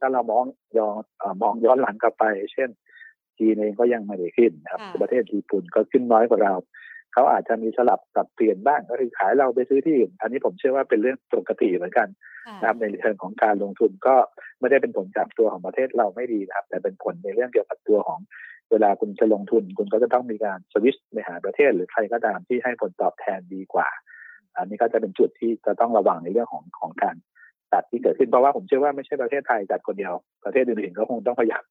[0.00, 0.44] ถ้าเรามอง
[0.78, 1.02] ย้อน
[1.42, 2.70] มองย้อนหลังกลับไป เช่น
[3.38, 6.54] จีนเองก็ยังไม่ได้ขึ้นนะครับ ประเทศญี่ปุ่นก็ขึ้นน้อยกว่าเรา
[7.16, 12.08] เขาอาจจะมีสลับปรับเปลี่ยนบ้างก็คือขายเราไปซื้อที่อื่นอันนี้ผมเชื่อว่าเป็นเรื่องปกติเหมือนกัน
[12.60, 14.16] นะครับในเรื่องของการลงทุนก็
[14.60, 18.20] ไม่ได้เป็นผลจากตัวของประเทศเราไม่ดีนะครับ แต่เป็นผลในเรื่องเกี่ยวกับตัวของ
[18.70, 23.88] เวลาคุณจะลงทุน คุณก็จะต้องมีการสวิตช์ไปหาประเทศ หรือใครก็ตามที่ให้ผลตอบแทนดีกว่า
[24.56, 27.16] อันนี้ก็จะเป็นจุดที่จะต้องระวังในเรื่องของของการ
[27.72, 30.14] จัดที่เกิดขึ้นเพราะว่าผมเชื่อว่าไม่ใช่ประเทศไทยจัดคนเดียว
[30.44, 31.62] ประเทศอื่นๆก็คงต้องพยายาม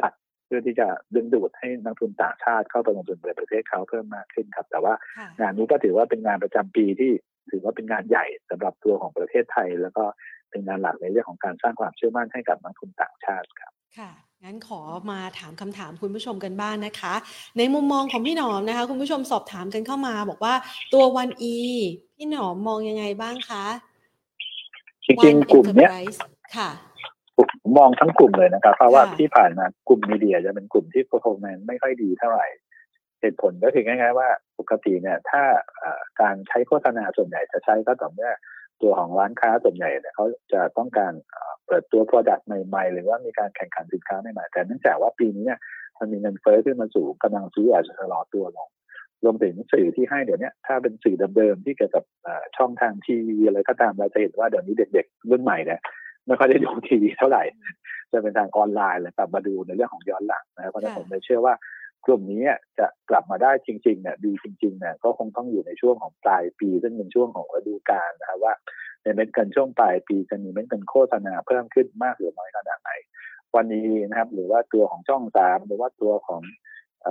[0.00, 4.94] จัดเพื่อที่จะดึงดูดให้นักทุนต่างชาติเข้าไปลงทุนในประเทศเขาเพิ่มมากขึ้นครับ แต่ว่า
[5.40, 7.12] งานนี้ก็ถือว่าเป็นงานประจำปีที่
[7.50, 10.04] ถือว่าเป็นงานใหญ่สำหรับตัวของประเทศไทย แล้วก็
[10.50, 14.10] เป็นงานหลักในเรื่องของการสร้างความเชื่อมั่นให้กับนักทุนต่างชาติครับค่ะ
[14.44, 14.80] งั้นขอ
[15.10, 17.14] มาถามคำถามคุณผู้ชมกันบ้างนนะคะ
[17.58, 20.54] ในมุมมองของพี่หนอมนะคะ คุณผู้ชมสอบถามกันเข้ามาบอกว่า
[20.92, 21.56] ตัววันอี
[22.16, 23.64] พี่หนอมมองยังไงบ้างคะ
[25.06, 25.90] จริงๆกลุ่มเนี้ย
[26.56, 26.70] ค่ะ
[27.76, 32.46] มองทั้งกลุ่มเลยนะครับ เพราะว่าที่ผ่านมากลุ่มมีเดียจะเป็นกลุ่มที่ performance ไม่ค่อยดีเท่าไหร่
[33.20, 34.28] เหตุผลก็คือง่ายๆว่า
[34.58, 35.42] ปกติเนี่ย ถ้า
[36.20, 38.32] การใช้โฆษณาส่วนใหญ่จะใช้ก็ต่อเมื่อ
[38.82, 41.12] ตัวของร้านค้าส่วนใหญ่เนี่ยเขาจะต้องการ
[41.66, 45.60] เปิดตัว product ใหม่ๆ หรือว่ามีการแข่งขันสินค้าใหม่ๆแต่เนื่องจากว่าปีนี้เนี่ย
[45.98, 48.68] มันมีเงินเฟ้อขึ้นมาสูงกำลังซื้ออาจจะชะลอตัวลง
[49.24, 52.04] รวมถึงสื่อที่ให้เดี๋ยวนี้ถ้าเป็นสื่อเดิมๆที่เกี่ยวกับ
[52.56, 55.80] ช่องทางทีวีอะไรก็ตามเราจะเห็นว่าเดี๋ยวนี้เด็ก ๆ รุ่นใหม่เนี่ย
[56.26, 57.42] ไม่ค่อยได้ดูทีวีเท่าไหร่
[58.12, 61.54] จะเป็นทางออนไลน์เลยกลับมาดูในเรื่องของย้อนหลังนะครับเพราะฉะนั้นผมเลยเชื่อว่า
[62.06, 62.42] กลุ่มนี้
[62.78, 68.54] จะกลับมาได้จริงๆเนี่ยดีจริงๆเนี่ยก็คงต้องอยู่ในช่วงของปลายปี ซึ่งเป็นช่วงของฤดูกาลนะครับว่า
[69.02, 72.90] ในเม็ดเงินช่วงปลายปีจะมีเม็ดเงินโฆษณาเพิ่มขึ้นมากหรือน้อยขนาดไหน
[73.56, 76.42] วันนี้นะครับ หรือว่าตัวของช่องสามหรือว่าตัวของ
[77.04, 77.06] เ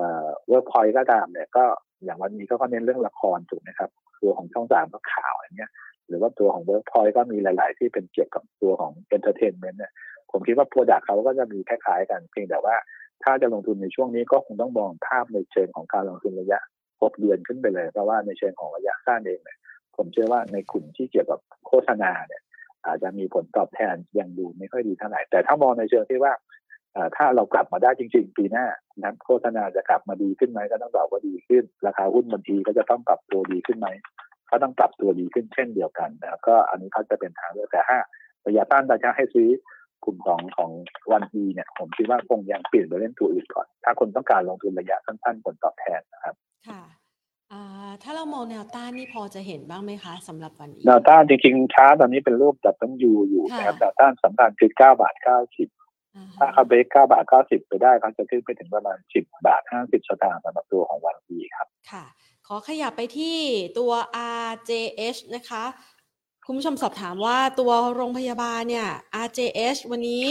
[0.52, 1.66] วิร์กพอยต์ก็ตามเนี่ยก็
[2.04, 3.90] อย่างวันนี้ก็เน้นเรื่องละครถูกไหมครับ
[4.22, 5.72] ตัวของช่องสามก็ข่าวอย่างเงี้ย
[6.08, 9.94] หรือว่าตัวของเวิร์กพอยต์ก็มีหลาย ๆ ที่เป็นเกี่ยวกับตัวของ entertainment เนี่ย
[10.32, 12.76] ผมคิดว่า product เขาก็จะมีคล้าย ๆ กันเพียงแต่ว่า
[13.24, 16.60] ถ้าจะลงทุนในช่วงนี้ก็คงต้องมองภาพในเชิงของการลงทุนระยะ
[17.02, 19.58] หกเดือนขึ้นไปเลยเพราะว่าในเชิงของระยะสั้นเองเนี่ย
[19.96, 22.42] ผมเชื่อว่าในกลุ่มที่เกี่ยวกับโฆษณาเนี่ย
[22.86, 26.34] อาจจะมีผลตอบแทนยังดูไม่ค่อยดีเท่าไหร่ แต่ถ้ามองในเชิงที่ว่า
[27.16, 28.66] ถ้าเรากลับมาได้จริง ๆ ปีหน้า
[29.00, 33.88] นั้นโฆษณาจะกลับมาดีขึ้นไหมก็ต้องบอกว่าดีขึ้น ราคาหุ้นบางทีก็จะต้องปรับตัวดีขึ้นไหม
[34.52, 37.98] ก็ต้องปรับตัวดีขึ้นเช่นเดียวกันนะก็อันนี้เขาจะเป็นทางเลือกแต่ถ้า
[38.48, 39.50] ระยะต้านจะให้ซื้อ
[40.04, 40.72] กลุ่มของของ
[41.12, 46.36] วันอีเนี่ย ผมคิดว่าคงยังเปลี่ยนไปเล่นตัวอื่นก่อน ถ้าคนต้องการลงทุนระยะสั้นๆผลตอบแทนนะครับ
[46.70, 46.82] ค่ะ
[48.04, 55.70] ถ้าเรามองแนวต้านนี่พอจะเห็นบ้างไหมคะสำหรับวันนี้แนวต้านจริงๆช้าตอนนี้เป็นรูป W อยู่นะครับแนวต้านสำคัญคือเก้าบาทเก้าสิบ
[56.38, 63.38] ถ้าเขาเบรกเก้าบาทเก้าสิบไปได้เขาจะขึ้นไปถึงประมาณสิบบาทห้าสิบสตางค์สำหรับตัวของ ONEE ครับ ค่ะข อขยับไปที่
[63.80, 63.92] ตัว
[64.48, 65.64] RJH นะคะ
[66.46, 68.88] คุณผู้ชมสอบถามว่าตัวโรงพยาบาลเนี่ย
[69.26, 70.24] RJH วันนี้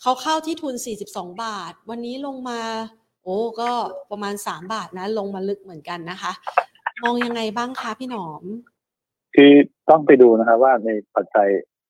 [0.00, 0.74] เขาเข้าที่ทุน
[1.08, 2.60] 42 บาท วันนี้ลงมา
[3.22, 3.70] โอ้ก็
[4.10, 6.32] ประมาณ 3 บาทนะ ลงมาลึกเหมือนกันนะคะ
[7.02, 8.42] มองยังไงบ้างคะพี่หนอม
[9.34, 9.52] คือ
[9.90, 11.48] ต้องไปดูนะครับว่าในปัจจัย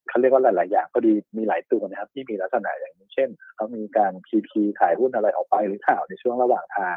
[0.08, 6.96] เขาเรียกว่าหลาย ๆ อย่างก็ดีมีหลายตัวนะครับ ที่มีลักษณะอย่างนี้เช่นเขามีการพีพีขายหุ้นอะไรออกไปหรือเปล่าในช่วงระหว่างทาง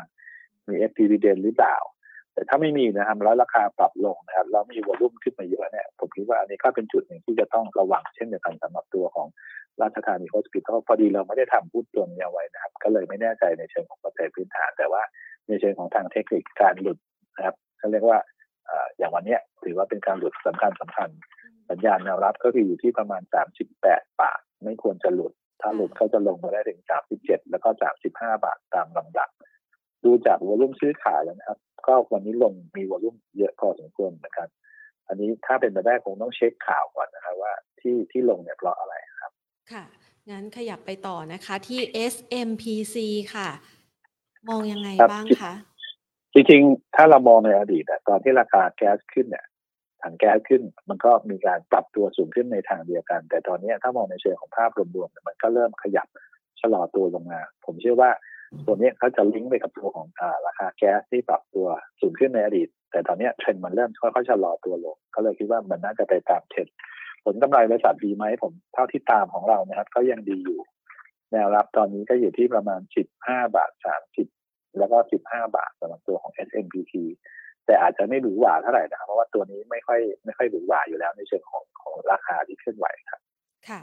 [0.68, 1.78] มีเอฟดีเดนหรือเปล่า
[2.34, 9.28] แต่ถ้าไม่มีนะครับแล้วราคาปรับลงนะครับแล้วมีวอลุ่มขึ้นมาเยอะเนี่ยผมคิดว่าอันนี้ก็เป็นจุดหนึ่งที่จะต้องระวังเช่นเดียวกันสำหรับตัวของ
[9.82, 15.02] ราชธานีโฮสปิทอลพอดีเราไม่ได้ทำหุ้นตัวนี้เอาไว้นะครับ ก็เลยไม่แน่ใจในเชิงของปัจจัยพื้นฐาน แต่ว่า
[15.48, 16.98] ในเชิงของทางเทคนิคการหลุด
[17.36, 18.20] นะครับเขาเรียกว่า
[18.98, 21.10] อย่างวันนี้ถือว่าเป็นการหลุดสำคัญสำคัญ
[21.70, 23.22] สัญญาณแนวรับก็คืออยู่ที่ประมาณ
[23.72, 26.82] 38 บาท ไม่ควรจะหลุด ถ้าหลุดก็จะลงมาได้ถึง
[27.16, 27.70] 37 แล้วก็
[28.08, 28.08] 35
[28.46, 29.30] บาทตามลำดับ
[30.04, 34.48] ดูจากวอลุ่มซื้อขายแล้วนะครับ ก็วันนี้ลงมีวอลุ่มเยอะพอสมควรเหมือนกัน
[35.08, 39.32] อันนี้ถ้าเป็นไปได้คงต้องเช็คข่าวก่อนนะครับว่าที่ที่ลงเนี่ยเพราะอะไรครับ
[39.72, 39.84] ค่ะ
[40.30, 41.80] งั้นขยับไปต่อนะคะที่
[42.14, 42.96] SMPC
[43.36, 43.50] ค่ะ
[44.50, 45.54] มองยังไงบ้างคะ
[46.34, 49.46] จริงๆ ถ้าเรามองในอดีตตอนที่ราคาแก๊สขึ้นเนี่ย
[50.02, 56.08] ถังแก๊สขึ้นมันก็มีการปรับตัวสูงขึ้นในทางเดียวกัน แต่ตอนนี้ถ้ามองในเชิงของภาพรวมๆมันก็เริ่มขยับ
[56.62, 58.12] ชะลอตัวลงมา ผมเชื่อว่า
[58.66, 61.68] ตัวนี้เขาจะลิงก์ไปกับตัวของอราคาแก๊สที่ปรับตัว
[62.02, 66.76] สูงขึ้นในอดีต แต่ตอนนี้เทรนด์มันเริ่มค่อยๆชะลอตัวลงก็เลยคิดว่ามันน่าจะไปตามเทรนด์
[67.26, 70.60] ผลกำไรบริษัทดีไหมผมเท่าที่ตามของเรานะครับ ก็ยังดีอยู่
[71.32, 72.82] แนวรับตอนนี้ก็อยู่ที่ประมาณ
[73.18, 73.72] 15 บาท
[74.24, 74.98] 30 แล้วก็
[75.28, 76.94] 15 บาทสำหรับตัวของ SMPT
[77.66, 83.22] แต่อาจจะไม่หรูหราเท่าไหร่นะเพราะว่าตัวนี้ไม่ค่อยไม่ค่อยหรูหราอยู่แล้วในเชิงของของราคาที่เคลื่อนไหวครับ
[83.70, 83.82] ค่ะ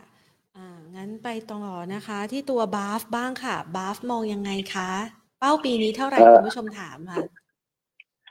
[0.57, 1.62] อ่างั้นไปต่อ
[1.94, 4.90] นะคะ ที่ตัวบาฟบ้างค่ะบาฟมองยังไงคะ
[5.38, 7.24] เป้าปีนี้เท่าไหร่คุณผู้ชมถามค่ะ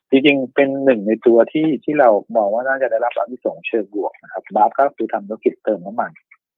[0.10, 6.12] จริงๆ เป็นหนึ่งในตัวที่ที่เรามองว่าน่าจะได้รับอานิสงส์เชิงบวกนะครับบาฟก็คือทำธุรกิจเติมน้ำมัน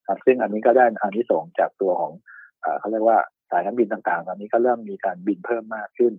[0.07, 2.11] ครับ ซึ่งอันนี้ก็ได้อานิสงส์จากตัวของ
[2.79, 6.13] เขาเรียกว่าสายการบินต่างๆ ตอนนี้ก็เริ่มมีการบินเพิ่มมากขึ้น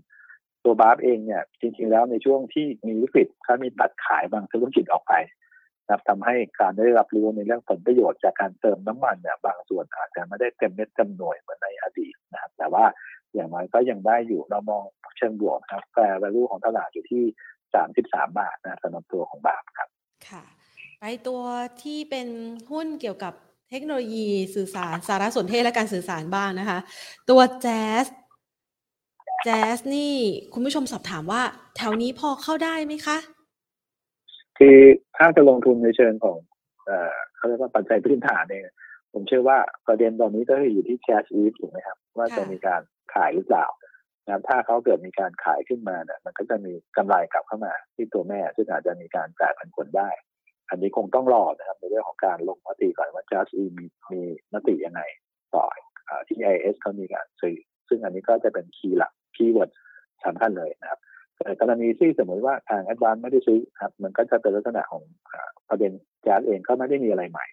[0.64, 5.12] ตัวบาฟเองเนี่ยจริงๆแล้วในช่วงที่มีวิกฤตเขามีตัดขายบางธุรกิจออกไป
[5.91, 12.84] นะครับทำให้การได้รับรู้ในเรื่องผลประโยชน์จากการเติมน้ำมันเนี่ยบางส่วนอาจจะไม่ได้เต็มเม็ดเต็มหน่วยเหมือนในอดีตนะครับแต่ว่า
[13.34, 14.84] อย่างน้อยก็ยังได้อยู่เรามอง
[15.16, 17.24] เชิงบวกนะครับแฟร์ value ของตลาดอยู่ที่
[17.86, 19.88] 33 บาทนะสำหรับตัวของบาทครับ
[20.28, 20.43] ค่ะ
[21.01, 21.43] ไปตัว
[21.82, 22.28] ที่เป็น
[22.70, 23.34] หุ้นเกี่ยวกับ
[23.70, 26.78] เทคโนโลยีสื่อสารสารสนเทศและการสื่อสารบ้างนะคะ
[27.30, 28.05] ตัวแจ๊ส
[29.45, 30.14] แจ๊สนี่
[30.53, 31.43] คุณผู้ชมสอบถามว่า
[31.76, 33.18] แถวนี้พอเข้าได้ไหมคะ
[34.63, 34.79] คือ
[35.17, 36.39] ถ้าจะลงทุนในเชิงของ
[36.87, 38.75] เอ่อเขาเรียกว่าปัจจัยพื้นฐานเนี่ย
[39.13, 42.83] ผมเชื่อว่าประเด็นตอนนี้ก็คืออยู่ที่ JASIF ถูกไหมครับ ว่าจะมีการ
[43.15, 43.67] ขายหรือเปล่า
[44.27, 50.11] นะถ้าเขาเกิดมีการขายขึ้นมาเนี่ยมันก็จะมีกำไรกลับเข้ามาที่ตัวแม่ ซึ่งอาจจะมีการจ่ายปันผลได้
[50.71, 54.23] อันนี้คงต้องรอนะครับในเรื่องของการลงมติก่อนว่า just e มีมี
[54.55, 55.01] มติยังไง
[55.55, 55.65] ต่อ
[56.29, 57.57] ที่ AIS เขามีการซื้อ
[57.89, 59.70] ซึ่งอันนี้ก็จะเป็น key หลัก keyword
[60.25, 61.10] สำคัญเลยนะครับแต่
[61.61, 65.03] กรณีที่สมมติว่าทาง Advance ไม่ได้ซื้อครับมันก็จะเป็นลักษณะของ
[65.68, 67.47] ประเด็นแจ๊สเองก็ไม่ได้มีอะไรใหม่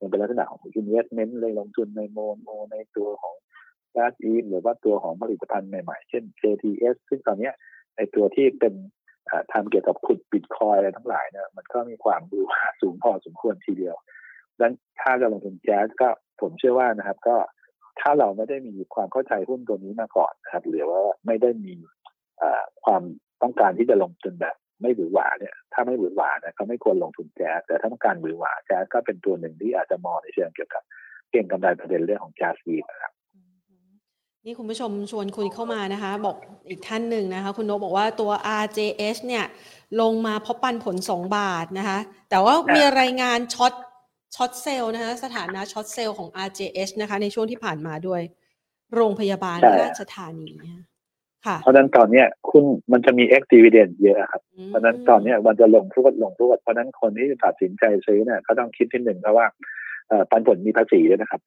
[0.00, 3.34] มันเป็นลักษณะของ investment เลยลงทุนในโมโมในตัวของ
[3.92, 7.50] แก๊สอีหรือว่าตัวของผลิตภัณฑ์ใหม่ๆ เช่น KTS ซึ่งตอนนี้
[7.96, 8.74] ในตัวที่เป็น
[9.52, 12.40] ทำเกี่ยวกับขุดบิตคอยอะไรทั้งหลายเนี่ยมันก็มีความดู
[12.80, 13.96] สูงพอสมควรทีเดียว
[14.56, 16.08] ดังนั้นถ้าจะลงทุนแจ๊สก็
[16.40, 17.36] ผมเชื่อว่านะครับ ก็
[18.00, 21.74] ถ้าเราไม่ได้มีความเข้าใจหุ้นตัวนี้มาก่อนนะครับหรือว่าไม่ได้มี
[22.84, 23.02] ความ
[23.42, 30.82] ต้องการที่จะลงทุนแบบไม่หวือหวาเนี่ย ถ้าไม่หวือหวาเนี่ยก็ไม่ควรลงทุนแจ๊สแต่ถ้าต้องการหวือหวาแจ๊สก็เป็นตัวหนึ่งที่อาจจะมองในเชิงเกี่ยวกับ
[31.30, 33.12] เก่งกำไรประเด็นเรื่องของแจ๊สวีนะครับ
[34.44, 36.36] นี่คุณผู้ชมชวนคุยเข้ามานะคะ บอก
[36.68, 38.30] อีกท่านหนึ่งนะคะ คุณนกบอกว่าตัว
[38.62, 39.44] RJH เนี่ย
[40.00, 41.98] ลงมาเพราะปันผล 2 บาทนะคะ
[42.30, 43.72] แต่ว่ามีรายงานช็อต
[44.36, 48.22] ช็อตเซลล์นะคะสถานะช็อตเซลล์ของ RJH นะคะ ในช่วงที่ผ่านมาด้วย
[48.94, 50.82] โรงพยาบาลราชธานีค่ะ
[51.62, 59.46] เพราะนั้นตอนเนี้ยคุณมันจะมี X dividend เยอะครับ เพราะนั้นตอนเนี้ยมันจะลงทุกลงทุกเพราะนั้นคนที่ตัดสินใจซื้อเนี่ยก็ต้องคิดที่หนึ่งเพราะว่า
[60.30, 61.40] ปันผลมีภาษีด้วยนะครับ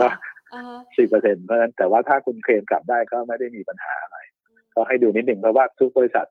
[0.00, 0.08] ก็
[0.96, 4.16] สิบเปอร์เซ็นต์เพราะฉะนั้นแต่ว่าถ้าคุณเคลมกลับได้ก็ไม่ได้มีปัญหาอะไร
[4.74, 6.26] ก็ให้ดูนิดหนึ่งเพราะว่าทุกบริษัท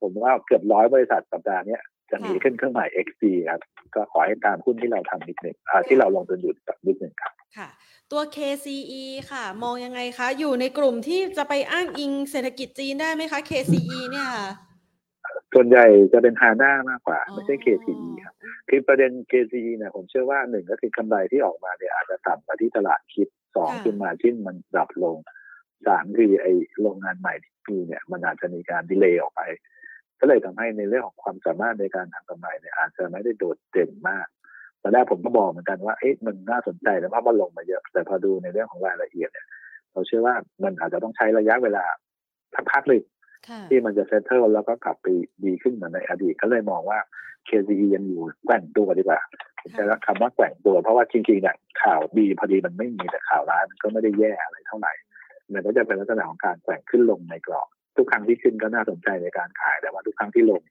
[0.00, 1.78] ผมว่าเกือบร้อยบริษัทสัปดาห์นี้
[2.10, 3.60] จะมีขึ้นเครื่องหมาย XD ครับ
[3.94, 5.56] ก็ขอให้ตามหุ้นที่เราทำนิดหนึ่ง
[5.88, 6.54] ที่เราลงทุนอยู่
[6.86, 7.68] นิดหนึ่งครับ ค่ะ
[8.12, 14.28] ตัว KCE ค่ะ มองยังไงคะ อยู่ในกลุ่มที่จะไปอ้างอิงเศรษฐกิจจีนได้ไหมคะ KCE เนี่ย
[15.54, 18.34] ส่วนใหญ่จะเป็น Hana มากกว่า ไม่ใช่ KCE ครับ
[18.68, 25.16] คือประเด็น KCE เนี่ยผมเชื่อว่าหนึ่งก็คือกำไรที่ออกมาเนี่ยอาจจะต่ำกว่าที่ตลาดคิดสองคือ margin มัน drop ลง
[25.86, 29.42] สามคือไอ้โรงงานใหม่ที่มีเนี่ย มันอาจจะมีการ delay ออกไป
[30.20, 34.26] ก็เลยทำให้ในเรื่องของความสามารถในการทำกำไรเนี่ยอาจจะไม่ได้โดดเด่นมาก
[34.82, 39.46] ตอนแรกผมก็บอกเหมือนกันว่าเอ๊ะมันน่าสนใจแต่ว่ามันลงมาเยอะ แต่พอดูในเรื่องของรายละเอียดเนี่ย
[39.92, 41.84] เราเชื่อว่ามันอาจจะต้องใช้ระยะเวลา
[42.72, 43.02] พักๆหนึ่ง
[43.68, 45.06] ที่มันจะเซตเทิลแล้วก็กลับไป
[45.44, 46.98] ดีขึ้นเหมือนในอดีตก็เลยมองว่า
[47.48, 49.20] KCE ยังอยู่แกว่งตัวดีกว่า
[49.72, 54.92] ใช้คำว่าแกว่งตัว เพราะว่าจริงๆเนี่ยข่าวดีพอดีมันไม่มีแต่ข่าวร้ายมันก็ไม่ได้แย่อะไรเท่าไหร่
[55.52, 60.62] มันก็จะเป็นลักษณะของการแกว่งขึ้นลงในกรอบทุกครั้งที่ขึ้นก็น่าสนใจในการขายแต่ว่าทุกครั้งที่ลง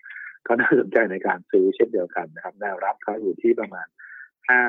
[0.47, 3.87] ก็น่าสนใจในการซื้อเช่นเดียวกันนะครับแนวรับเขาอยู่ที่ประมาณ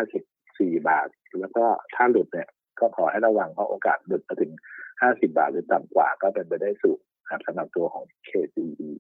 [0.03, 1.09] 54 บาท
[1.41, 1.65] แล้วก็
[1.95, 2.49] ถ้าหลุดเนี่ย
[2.81, 4.53] ก็ขอให้ระวังเพราะโอกาสหลุดมาถึง
[4.93, 7.01] 50 บาทหรือต่ำกว่าก็เป็นไปได้สูง
[7.31, 8.91] ครับสำหรับตัวของ KCE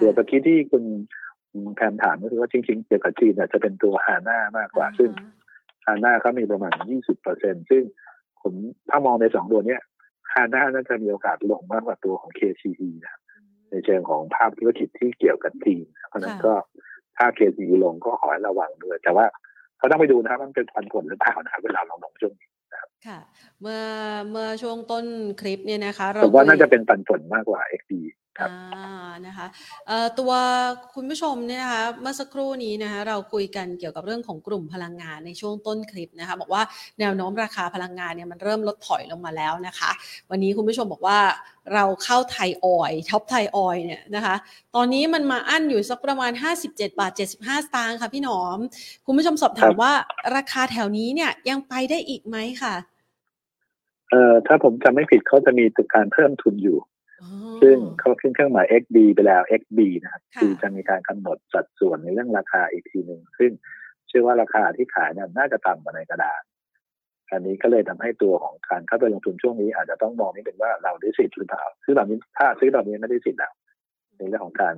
[0.00, 0.84] ตัวตะกี้ที่คุณ
[1.74, 5.10] แพนถามก็คือว่าจริงๆเกี่ยวกับจีนจะเป็นตัวฮาน่ามากกว่า ซึ่ง
[5.86, 7.82] ฮาน่าเขามีประมาณ 20เปอร์เซ็นซึ่ง
[8.40, 8.52] ผม
[8.90, 9.80] ถ้ามองในสองตัวเนี้ย
[10.32, 13.20] ฮาน่าน่าจะมีโอกาสลงมากกว่าตัวของ KCE นะ
[13.70, 16.54] ในเชิงของภาพธุรกิจที่เกี่ยวกับจีนเพราะนั้นก็
[17.16, 19.26] ถ้า KCE ลงก็ขอให้ระวังด้วย แต่ว่า
[19.78, 22.48] เขาต้องไปดูนะครับมันเป็นพันผลหรือเปล่านะครับเวลาเราลงช่วงนี้
[23.06, 23.18] ค่ะ
[23.60, 23.82] เมื่อ
[24.30, 25.04] เมื่อช่วงต้น
[25.40, 27.92] คลิปเนี่ยนะคะ เราว่าน่าจะเป็นปันผลมากกว่า XD
[28.38, 28.50] ครับ
[29.26, 29.46] นะคะ
[30.18, 30.32] ตัว
[30.94, 36.62] คุณผู้ชมเนี่ยนะคะเมื่อสักครู่นี้นะคะเราคุยกันเกี่ยวกับเรื่องของกลุ่มพลังงานในช่วงต้นคลิปนะคะบอกว่า
[37.00, 39.90] แนวโน้มราคาพลังงานเนี่ยมันเริ่มลดถอยลงมาแล้วนะคะ
[40.30, 41.18] วันนี้คุณผู้ชมบอกว่า
[41.74, 44.34] เราเข้าไทยออยท็อปไทยออยเนี่ยนะคะ
[44.74, 46.32] ตอนนี้มันมาอั้นอยู่สักประมาณ
[46.66, 48.58] 57 บาท 75 สตางค์ค่ะพี่หนอม
[49.06, 49.92] คุณผู้ชมสอบถามว่า
[50.36, 52.74] ราคาแถวนี้เนี่ยยังไปได้อีกไหมค่ะ
[54.10, 56.78] เอ่อถ้าผมจำไม่ผิดเขาจะมีตัวการเพิ่มทุนอยู่
[57.62, 63.50] ซึ่งเขาขึ้นเครื่องหมาย XB ไปแล้ว XB นะครับคือจะมีการกำหนดสัดส่วนในเรื่องราคาอีกทีหนึ่งซึ่ง
[64.08, 66.42] เชื่อว่าราคาที่ขายเนี่ยน่าจะต่ำกว่าในกระดาษ
[67.30, 73.52] อันนี้ก็เลยทำให้ตัวของการเข้าไปลงทุนช่วงนี้ อาจจะต้องมองนี่เป็นว่าเราได้สิทธิ์หรือเปล่าซื้อแบบนี้ถ้าซื้อแบบนี้ไม่ได้สิทธิ์แล้ว
[74.18, 74.74] ในเรื่องของการ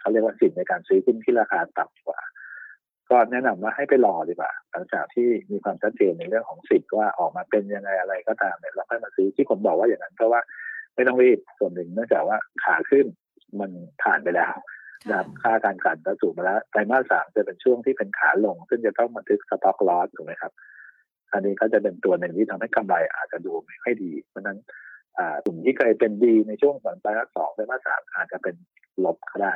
[0.00, 2.20] เขาเรียกว่าสิทธิ์ในการซื้อขึ้นที่ราคาต่ำกว่า
[3.10, 10.40] ก็แนะนำว่าให้ไปรอดีกว่า หลังจากที่มีความชัดเจนในเรื่องของสิทธิ์ว่าออกมาเป็นยังไงอะไรก็ตามเนี่ยเราค่อยมาซื้อที่ผมบอกว่าอย่างนั้นเพราะว่า
[11.00, 13.06] ไม่ต้องรีบส่วนหนึ่งเนื่องจากว่าขาขึ้น
[13.60, 13.70] มัน
[14.02, 14.54] ผ่านไปแล้ว
[15.08, 20.52] นะครับค่าการขันก็สูงมาแล้วไตรมาสสามจะเป็นช่วงที่เป็นขาลง ซึ่งจะต้องบันทึกสต็อกลอสถูกไหมครับ
[21.32, 24.58] อันนี้ก็จะเป็นตัวหนึ่งที่ทำให้กำไรอาจจะดูไม่ค่อยดี เพราะนั้น
[25.44, 28.54] กลุ่มที่เคยเป็นดีในช่วงไตรมาสสองไตรมาสสามอาจจะเป็น
[29.04, 29.54] ลบก็ได้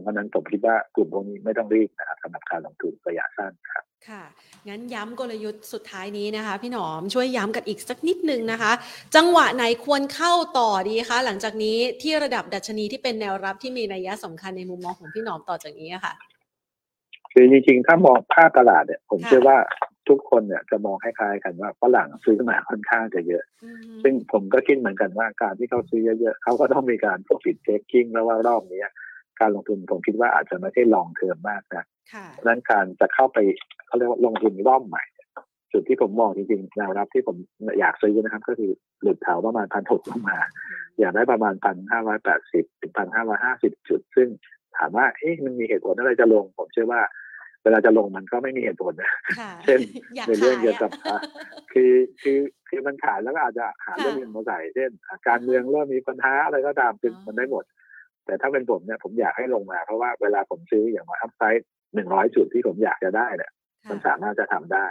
[0.00, 4.22] เพราะนั้นผมคิดว่ากลุ่มพวกนี้ไม่ต้องรีบนะครับสำหรับการลงทุนระยะสั้นครับค่ะ
[4.68, 8.72] งั้นย้ำกลยุทธ์สุดท้ายนี้นะคะ พี่หนอมช่วยย้ำกันอีกสักนิดนึงนะคะ
[9.16, 16.12] จังหวะไหนควรเข้าต่อดีคะ หลังจากนี้ที่ระดับดัชนีที่เป็นแนวรับที่มีนัยยะสำคัญในมุมมองของพี่หนอมต่อจากนี้ค่ะ
[17.32, 19.58] คือจริงๆ ถ้ามองภาพตลาดเนี่ย ผมเชื่อว่า
[20.08, 23.44] ทุกคนเนี่ยจะมองคล้ายๆกันว่าฝรั่งซื้อมาค่อนข้างจะเยอะ
[24.02, 28.82] ซึ่งผมก็คิดเหมือนกันว่าการที่เขาซื้อเยอะๆเขาก็ต้องมีการ profit taking แล้วว่ารอบนี้
[29.42, 31.84] การลงทุนผมคิดว่าอาจจะไม่ใช่ลองเทอมมากนะ
[32.36, 33.38] ดังนั้นการจะเข้าไป
[33.86, 35.02] เขาเรียกว่าลงทุนรอบใหม่
[35.72, 37.36] จุดที่ผมมองจริงๆแนวรับที่ผม
[37.78, 38.70] อยากซื้อนะครับ ก็คือ
[39.02, 40.38] หลุดแถวประมาณพันหกลงมา
[41.00, 44.28] อยากได้ประมาณพันห้าร้อยแปดสิบถึงพันห้าร้อยห้าสิบจุด ซึ่ง
[44.76, 47.00] ถามว่าเอ๊ะมันมีเหตุผลอะไรจะลง ผมเชื่อว่า
[47.62, 49.12] เวลาจะลงมันก็ไม่มีเหตุผลนะ
[49.64, 49.78] เช่น
[50.26, 50.90] ในเรื่องเกี่ยวกับ
[51.72, 52.38] คือคือ
[52.68, 54.90] คือมันขายแล้วก็อาจจะหาเรื่องอื่นมาใส่เช่น
[55.28, 57.64] การเมืองเริ่มมีปัญหาอะไรก็ตามคือมันได้หมด
[58.26, 63.52] แต่ถ้าเป็นผมเนี่ยผมอยากให้ลงมา เพราะว่าเวลาผมซื้ออย่างมาอัพไซด์หนึ่งร้อยจุดที่ผมอยากจะได้เนี่ย
[63.90, 64.88] มันสามารถจะทำได้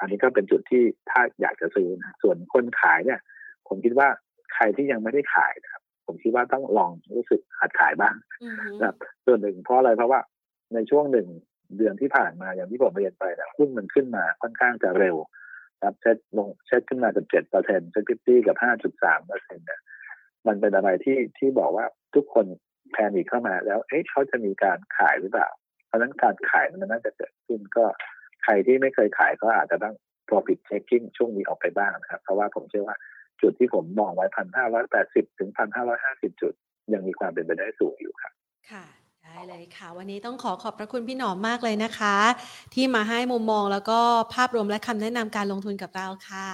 [0.00, 3.20] อันนี้ก็เป็นจุดที่ถ้าอยากจะซื้อนะส่วนคนขายเนี่ย
[3.68, 4.08] ผมคิดว่า
[4.54, 8.14] ใครที่ยังไม่ได้ขายนะครับ ผมคิดว่าต้องลองรู้สึกหัดขายบ้าง
[8.78, 8.96] นะครับ
[9.26, 10.20] ส่วนหนึ่งเพราะอะไรเพราะว่า
[10.74, 11.28] ในช่วงหนึ่ง
[11.76, 15.16] เดือนที่ผ่านมาอย่างที่ผมเรียนไปนะหุ้นมันขึ้นมาค่อนข้างจะเร็ว
[15.82, 19.80] ครับเช็ดลงเช็ดขึ้นมากับเจ็ดเปอร์เซ็นต์ SET fifty กับห้าจุดสามเปอร์เซ็นต์เนี่ย
[20.46, 22.46] มันเป็นอะไรที่ที่บอกว่าทุกคน
[22.92, 25.48] panic เข้ามาแล้ว เอ๊ะเขาจะมีการขายหรือเปล่า
[25.86, 27.84] เพราะนั้นการขายมันน่าจะเกิดขึ้นก็
[28.44, 29.94] ใครที่ไม่เคยขายก็อาจจะต้อง
[30.28, 32.96] profit taking ช่วงนี้ออกไปบ้างนะครับ เพราะว่าผมเชื่อว่า
[33.42, 36.52] จุดที่ผมมองไว้พันห้าร้อยแปดสิบถึงพันห้าร้อยห้าสิบจุด
[36.92, 38.32] ยังมีความเป็นไปได้สูงอยู่ครับ
[38.70, 38.84] ค่ะ
[39.24, 42.16] ได้เลยค่ะ วันนี้ต้องขอขอบพระคุณพี่หนอมมากเลยนะคะ
[42.74, 44.00] ที่มาให้มุมมองแล้วก็
[44.34, 46.48] ภาพรวมและคำแนะนำการลงทุนกับเราค่ะ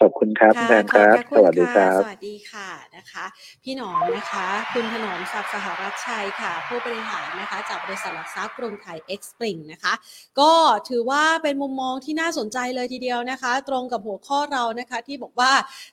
[0.00, 3.24] ขอบคุณครับแทนครับ สวัสดีครับ สวัสดีค่ะนะคะ
[3.62, 9.92] พี่หนอมนะคะ คุณถนอมศักดิ์สหรัฐชัยค่ะ ผู้บริหารนะคะ จากบริษัทหลักทรัพย์กรุงไทยเอ็กซ์ปริงนะคะ
[10.40, 10.52] ก็
[10.88, 15.52] ถือว่าเป็นมุมมองที่น่าสนใจเลยทีเดียวนะคะ ตรงกับหัวข้อเรานะคะที่บอกว่า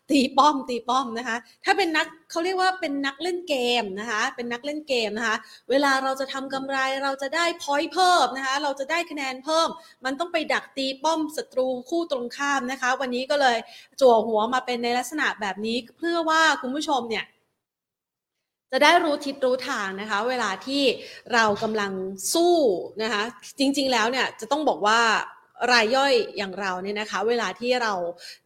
[0.10, 5.38] ตีป้อมตีป้อมนะคะ ถ้าเป็นนัก เขาเรียกว่าเป็นนักเล่นเกมนะคะ เป็นนักเล่นเกมนะคะ
[5.70, 9.70] เวลาเราจะทำกำไรเราจะได้พอยต์เพิ่มนะคะ เราจะได้คะแนนเพิ่ม
[10.06, 13.58] มันต้องไปดักตีป้อมศัตรูคู่ตรงข้ามนะคะ วันนี้ก็เลย
[14.02, 17.26] จั่วหัวมาเป็นในลักษณะแบบนี้เพื่อว่าคุณผู้ชมเนี่ย
[18.72, 20.84] จะได้รู้ทิศรู้ทางนะคะ เวลาที่
[21.34, 21.92] เรากำลัง
[22.34, 22.56] สู้
[23.02, 23.24] นะคะ
[23.60, 25.02] จริง ๆ แล้วเนี่ยจะต้องบอกว่า
[25.72, 27.94] รายย่อยอย่างเราเนี่ยนะคะ เวลาที่เรา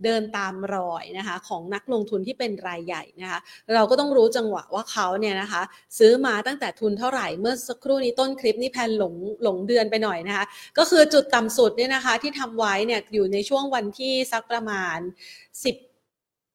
[0.03, 3.39] เดินตามรอยนะคะของนักลงทุนที่เป็นรายใหญ่นะคะ
[3.73, 5.61] เราก็ต้องรู้จังหวะว่าเขาเนี่ยนะคะ
[5.99, 9.13] ซื้อมาตั้งแต่ทุนเท่าไหร่เมื่อสักครู่นี้ต้นคลิปนี่แพนหลง
[9.43, 10.45] หลงเดือนไปหน่อยนะคะ
[10.77, 14.97] ก็คือจุดต่ำสุดเนี่ยนะคะที่ทำไว้เนี่ยอยู่ในช่วงวันที่สักประมาณ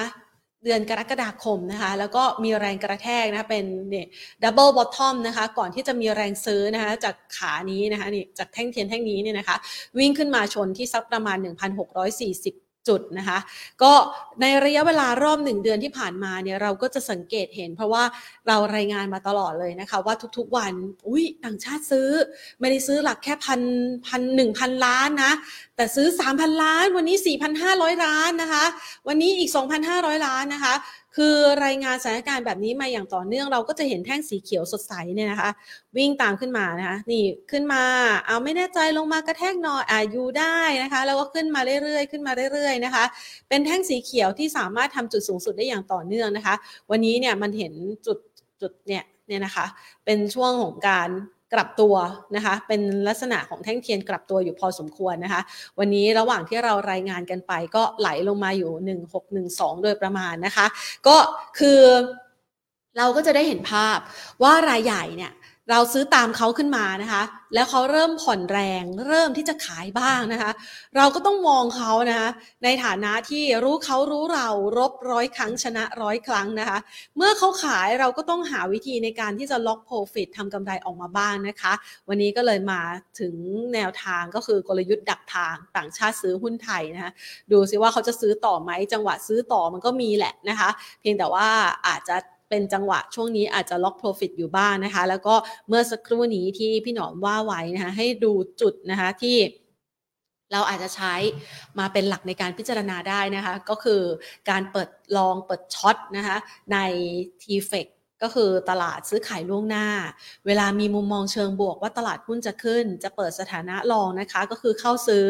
[0.65, 4.07] เดือนกรกฎาคมนะคะแล้วก็มีแรงกระแทกนะคะเป็นเนี่ย
[4.43, 9.57] double bottom นะคะก่อนที่จะมีแรงซื้อนะคะจากขานี้นะคะนี่จากแท่งเทียนแท่งนี้เนี่ยนะคะ
[9.99, 11.37] วิ่งขึ้นมาชนที่สักประมาณ
[12.01, 13.39] 1,640 จุดนะคะ
[13.83, 13.93] ก็
[14.41, 18.05] ในระยะเวลารอบหนึ่งเดือนที่ผ่านมาเนี่ยเราก็จะสังเกตเห็น เพราะว่า
[18.49, 20.73] เรารายงานมาตลอดเลยนะคะ ว่าทุกๆวัน
[21.09, 22.09] อุ้ยต่างชาติซื้อ
[22.61, 23.61] ไม่ได้ซื้อหลักแค่พัน
[24.07, 25.33] พันหนึ่งพันล้านนะ
[25.77, 27.17] แต่ซื้อ 3,000 ล้าน วันนี้
[27.61, 28.65] 4,500 ล้านนะคะ
[29.09, 29.51] วันนี้อีก
[29.89, 30.75] 2,500 ล้านนะคะ
[31.17, 35.51] คือรายงานสถานการณ์แบบนี้มาอย่างต่อเนื่องเราก็จะเห็นแท่งสีเขียวสดใสเนี่ยนะคะ
[35.97, 37.83] วิ่งตามขึ้นมานะคะนี่ขึ้นมา
[38.27, 43.05] เอาไม่แน่ใจลงมากระแทกหน่อยอายู่ได้นะคะแล้วก็ขึ้นมาเรื่อยๆ ขึ้นมาเรื่อยๆนะคะ
[43.49, 46.55] เป็นแท่งสีเขียวที่สามารถทำจุดสูงสุดได้อย่างต่อเนื่องนะคะ
[46.91, 47.73] วันนี้เนี่ยมันเห็น
[48.07, 48.19] จุด
[48.61, 49.67] จุดเนี่ยเนี่ยนะคะ
[50.05, 51.09] เป็นช่วงของการ
[51.53, 51.95] กลับตัว
[52.37, 55.41] นะคะ เป็นลักษณะของแท่งเทียนกลับตัวอยู่พอสมควรนะคะ
[55.79, 58.99] วันนี้ระหว่างที่เรารายงานกันไปก็ไหลลงมาอยู่
[59.39, 60.67] 1612 โดยประมาณนะคะ
[61.07, 61.17] ก็
[61.59, 61.81] คือ
[62.99, 63.99] เราก็จะได้เห็นภาพ
[64.43, 65.33] ว่ารายใหญ่เนี่ย
[65.71, 67.23] เราซื้อตามเขาขึ้นมานะคะ
[67.55, 70.51] แล้วเขาเริ่มผ่อนแรง เริ่มที่จะขายบ้างนะคะ
[70.97, 72.29] เราก็ต้องมองเขานะคะ
[72.65, 74.49] ในฐานะที่รู้เขารู้เรา
[74.79, 76.79] รบร้อยครั้งชนะร้อยครั้งนะคะ
[77.17, 81.73] เมื่อเขาขายเราก็ต้องหาวิธีในการที่จะล็อกโปรฟิตทำกำไรออกมาบ้างนะคะ
[82.09, 82.81] วันนี้ก็เลยมา
[83.21, 83.35] ถึง
[83.75, 87.13] แนวทางก็คือกลยุทธ์ดักทางต่างชาติซื้อหุ้นไทยนะคะ
[87.53, 90.69] ดูซิว่าเขาจะซื้อต่อไหมจังหวะซื้อต่อมันก็มีแหละนะคะ
[91.01, 91.47] เพียงแต่ว่า
[91.89, 92.17] อาจจะ
[92.51, 95.35] เป็นจังหวะช่วงนี้อาจจะล็อก Profit อยู่บ้างนะคะ แล้วก็
[95.69, 99.37] เมื่อสักครู่นี้ที่พี่หนอมว่าไว้นะคะให้ดูจุดนะคะที่
[100.53, 101.15] เราอาจจะใช้
[101.79, 104.03] มาเป็นหลักในการพิจารณาได้นะคะ ก็คือ
[104.51, 106.37] การเปิดลองเปิดช็อตนะคะ
[106.73, 106.79] ใน
[107.43, 107.89] t f e c
[108.23, 109.87] ก็คือตลาดซื้อขายล่วงหน้า
[110.47, 115.29] เวลามีมุมมองเชิงบวกว่าตลาดหุ้นจะขึ้น จะเปิดสถานะรองนะคะ ก็คือเข้าซื้อ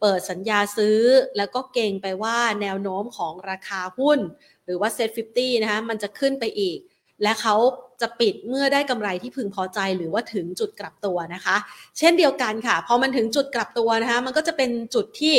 [0.00, 0.98] เปิดสัญญาซื้อ
[1.36, 4.18] แล้วก็เก่งไปว่าแนวโน้มของราคาหุ้น
[4.66, 6.78] หรือว่าเซ็ต50นะคะมันจะขึ้นไปอีก
[7.22, 7.56] และเขา
[8.00, 11.56] จะปิดเมื่อได้กำไรที่พึงพอใจหรือว่าถึงจุดกลับตัวนะคะ
[11.98, 15.34] เช่นเดียวกันค่ะ พอมันถึงจุดกลับตัวนะคะ มันก็จะเป็นจุดที่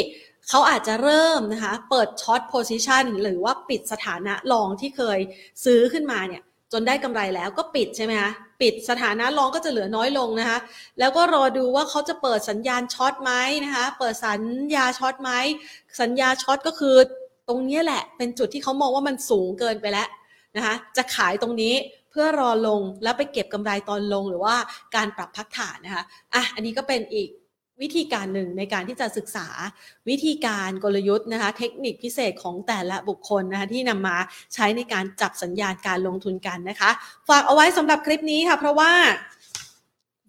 [0.50, 5.20] เขาอาจจะเริ่มนะคะ เปิด short position หรือว่าปิดสถานะ long ที่เคย
[5.66, 6.42] ซื้อขึ้นมาเนี่ย
[6.74, 10.60] จนได้กำไรแล้วก็ปิดใช่ไหมคะปิดสถานะ long ก็จะเหลือน้อยลงนะคะ
[11.00, 13.32] แล้วก็รอดูว่าเขาจะเปิดสัญญาณ short ไหม
[13.66, 14.42] นะคะ เปิดสัญ
[14.76, 15.32] ญา short ไหม
[16.02, 16.96] สัญญา short ก็คือ
[17.48, 20.08] ตรงนี้แหละเป็นจุดที่เขามองว่ามันสูงเกินไปแล้ว
[20.56, 21.74] นะคะจะขายตรงนี้
[22.12, 24.56] เพื่อรอลงแล้วไปเก็บกำไรตอนลงหรือว่า
[24.96, 27.30] การปรับพักฐานนะคะอะอันนี้ก็เป็นอีก
[27.82, 29.48] วิธีการหนึ่งในการที่จะศึกษา
[30.10, 34.18] วิธีการกลยุทธ์นะคะ เทคนิคพิเศษของแต่ละบุคคลนะคะที่นำมา
[34.54, 36.92] ใช้ในการจับสัญญาณการลงทุนกันนะคะ
[37.30, 38.92] ฝากเอาไว้สำหรับคลิปนี้ค่ะ เพราะว่า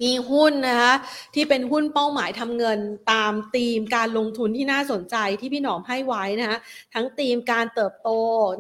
[0.03, 0.95] มีหุ้นนะคะ
[1.35, 2.79] ที่เป็นหุ้นเป้าหมายทำเงิน
[3.13, 6.59] ตามธีมการลงทุนที่น่าสนใจที่พี่หนอมให้ไว้นะคะ
[6.95, 8.11] ทั้งธีมการเติบโต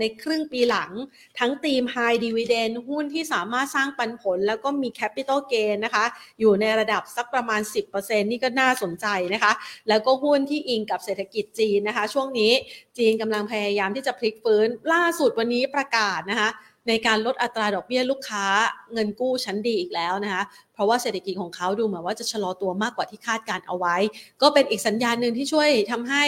[0.00, 0.90] ในครึ่งปีหลัง
[1.38, 6.04] ทั้งธีม High Dividend หุ้นที่สามารถสร้างปันผล แล้วก็มี Capital Gain นะคะ
[6.40, 7.60] อยู่ในระดับสักประมาณ
[7.92, 9.52] 10%นี่ก็น่าสนใจนะคะ
[9.88, 12.52] แล้วก็หุ้นที่อิงกับเศรษฐกิจจีนนะคะ ช่วงนี้
[12.98, 16.50] จีนกำลังพยายามที่จะพลิกฟื้นล่าสุดวันนี้ประกาศนะคะ
[16.88, 18.44] ในการลดอัตราดอกเบี้ยลูกค้า
[18.92, 20.42] เงินกู้ชั้นดีอีกแล้วนะคะ
[20.74, 23.96] เพราะว่าเศรษฐกิจของเขาดูเหมือนว่าจะชะลอตัวมากกว่าที่คาดการเอาไว้
[24.42, 26.24] ก็เป็นอีกสัญญาณหนึ่งที่ช่วยทำให้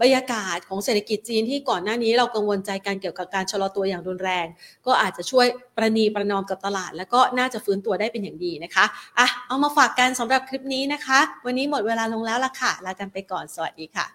[0.00, 4.46] บรรยากาศของเศรษฐกิจจีนที่ก่อนหน้านี้เรากังวลใจการเกี่ยวกับการชะลอตัวอย่างรุนแรง
[4.86, 5.46] ก็อาจจะช่วย
[5.76, 8.84] ประนีประนอมกับตลาด แล้วก็น่าจะฟื้นตัวได้เป็นอย่างดีนะคะ
[9.18, 14.06] อะเอามาฝากกันสำหรับคลิปนี้นะคะ วันนี้หมดเวลาลงแล้วละค่ะลากันไปก่อนสวัสดีค่ะ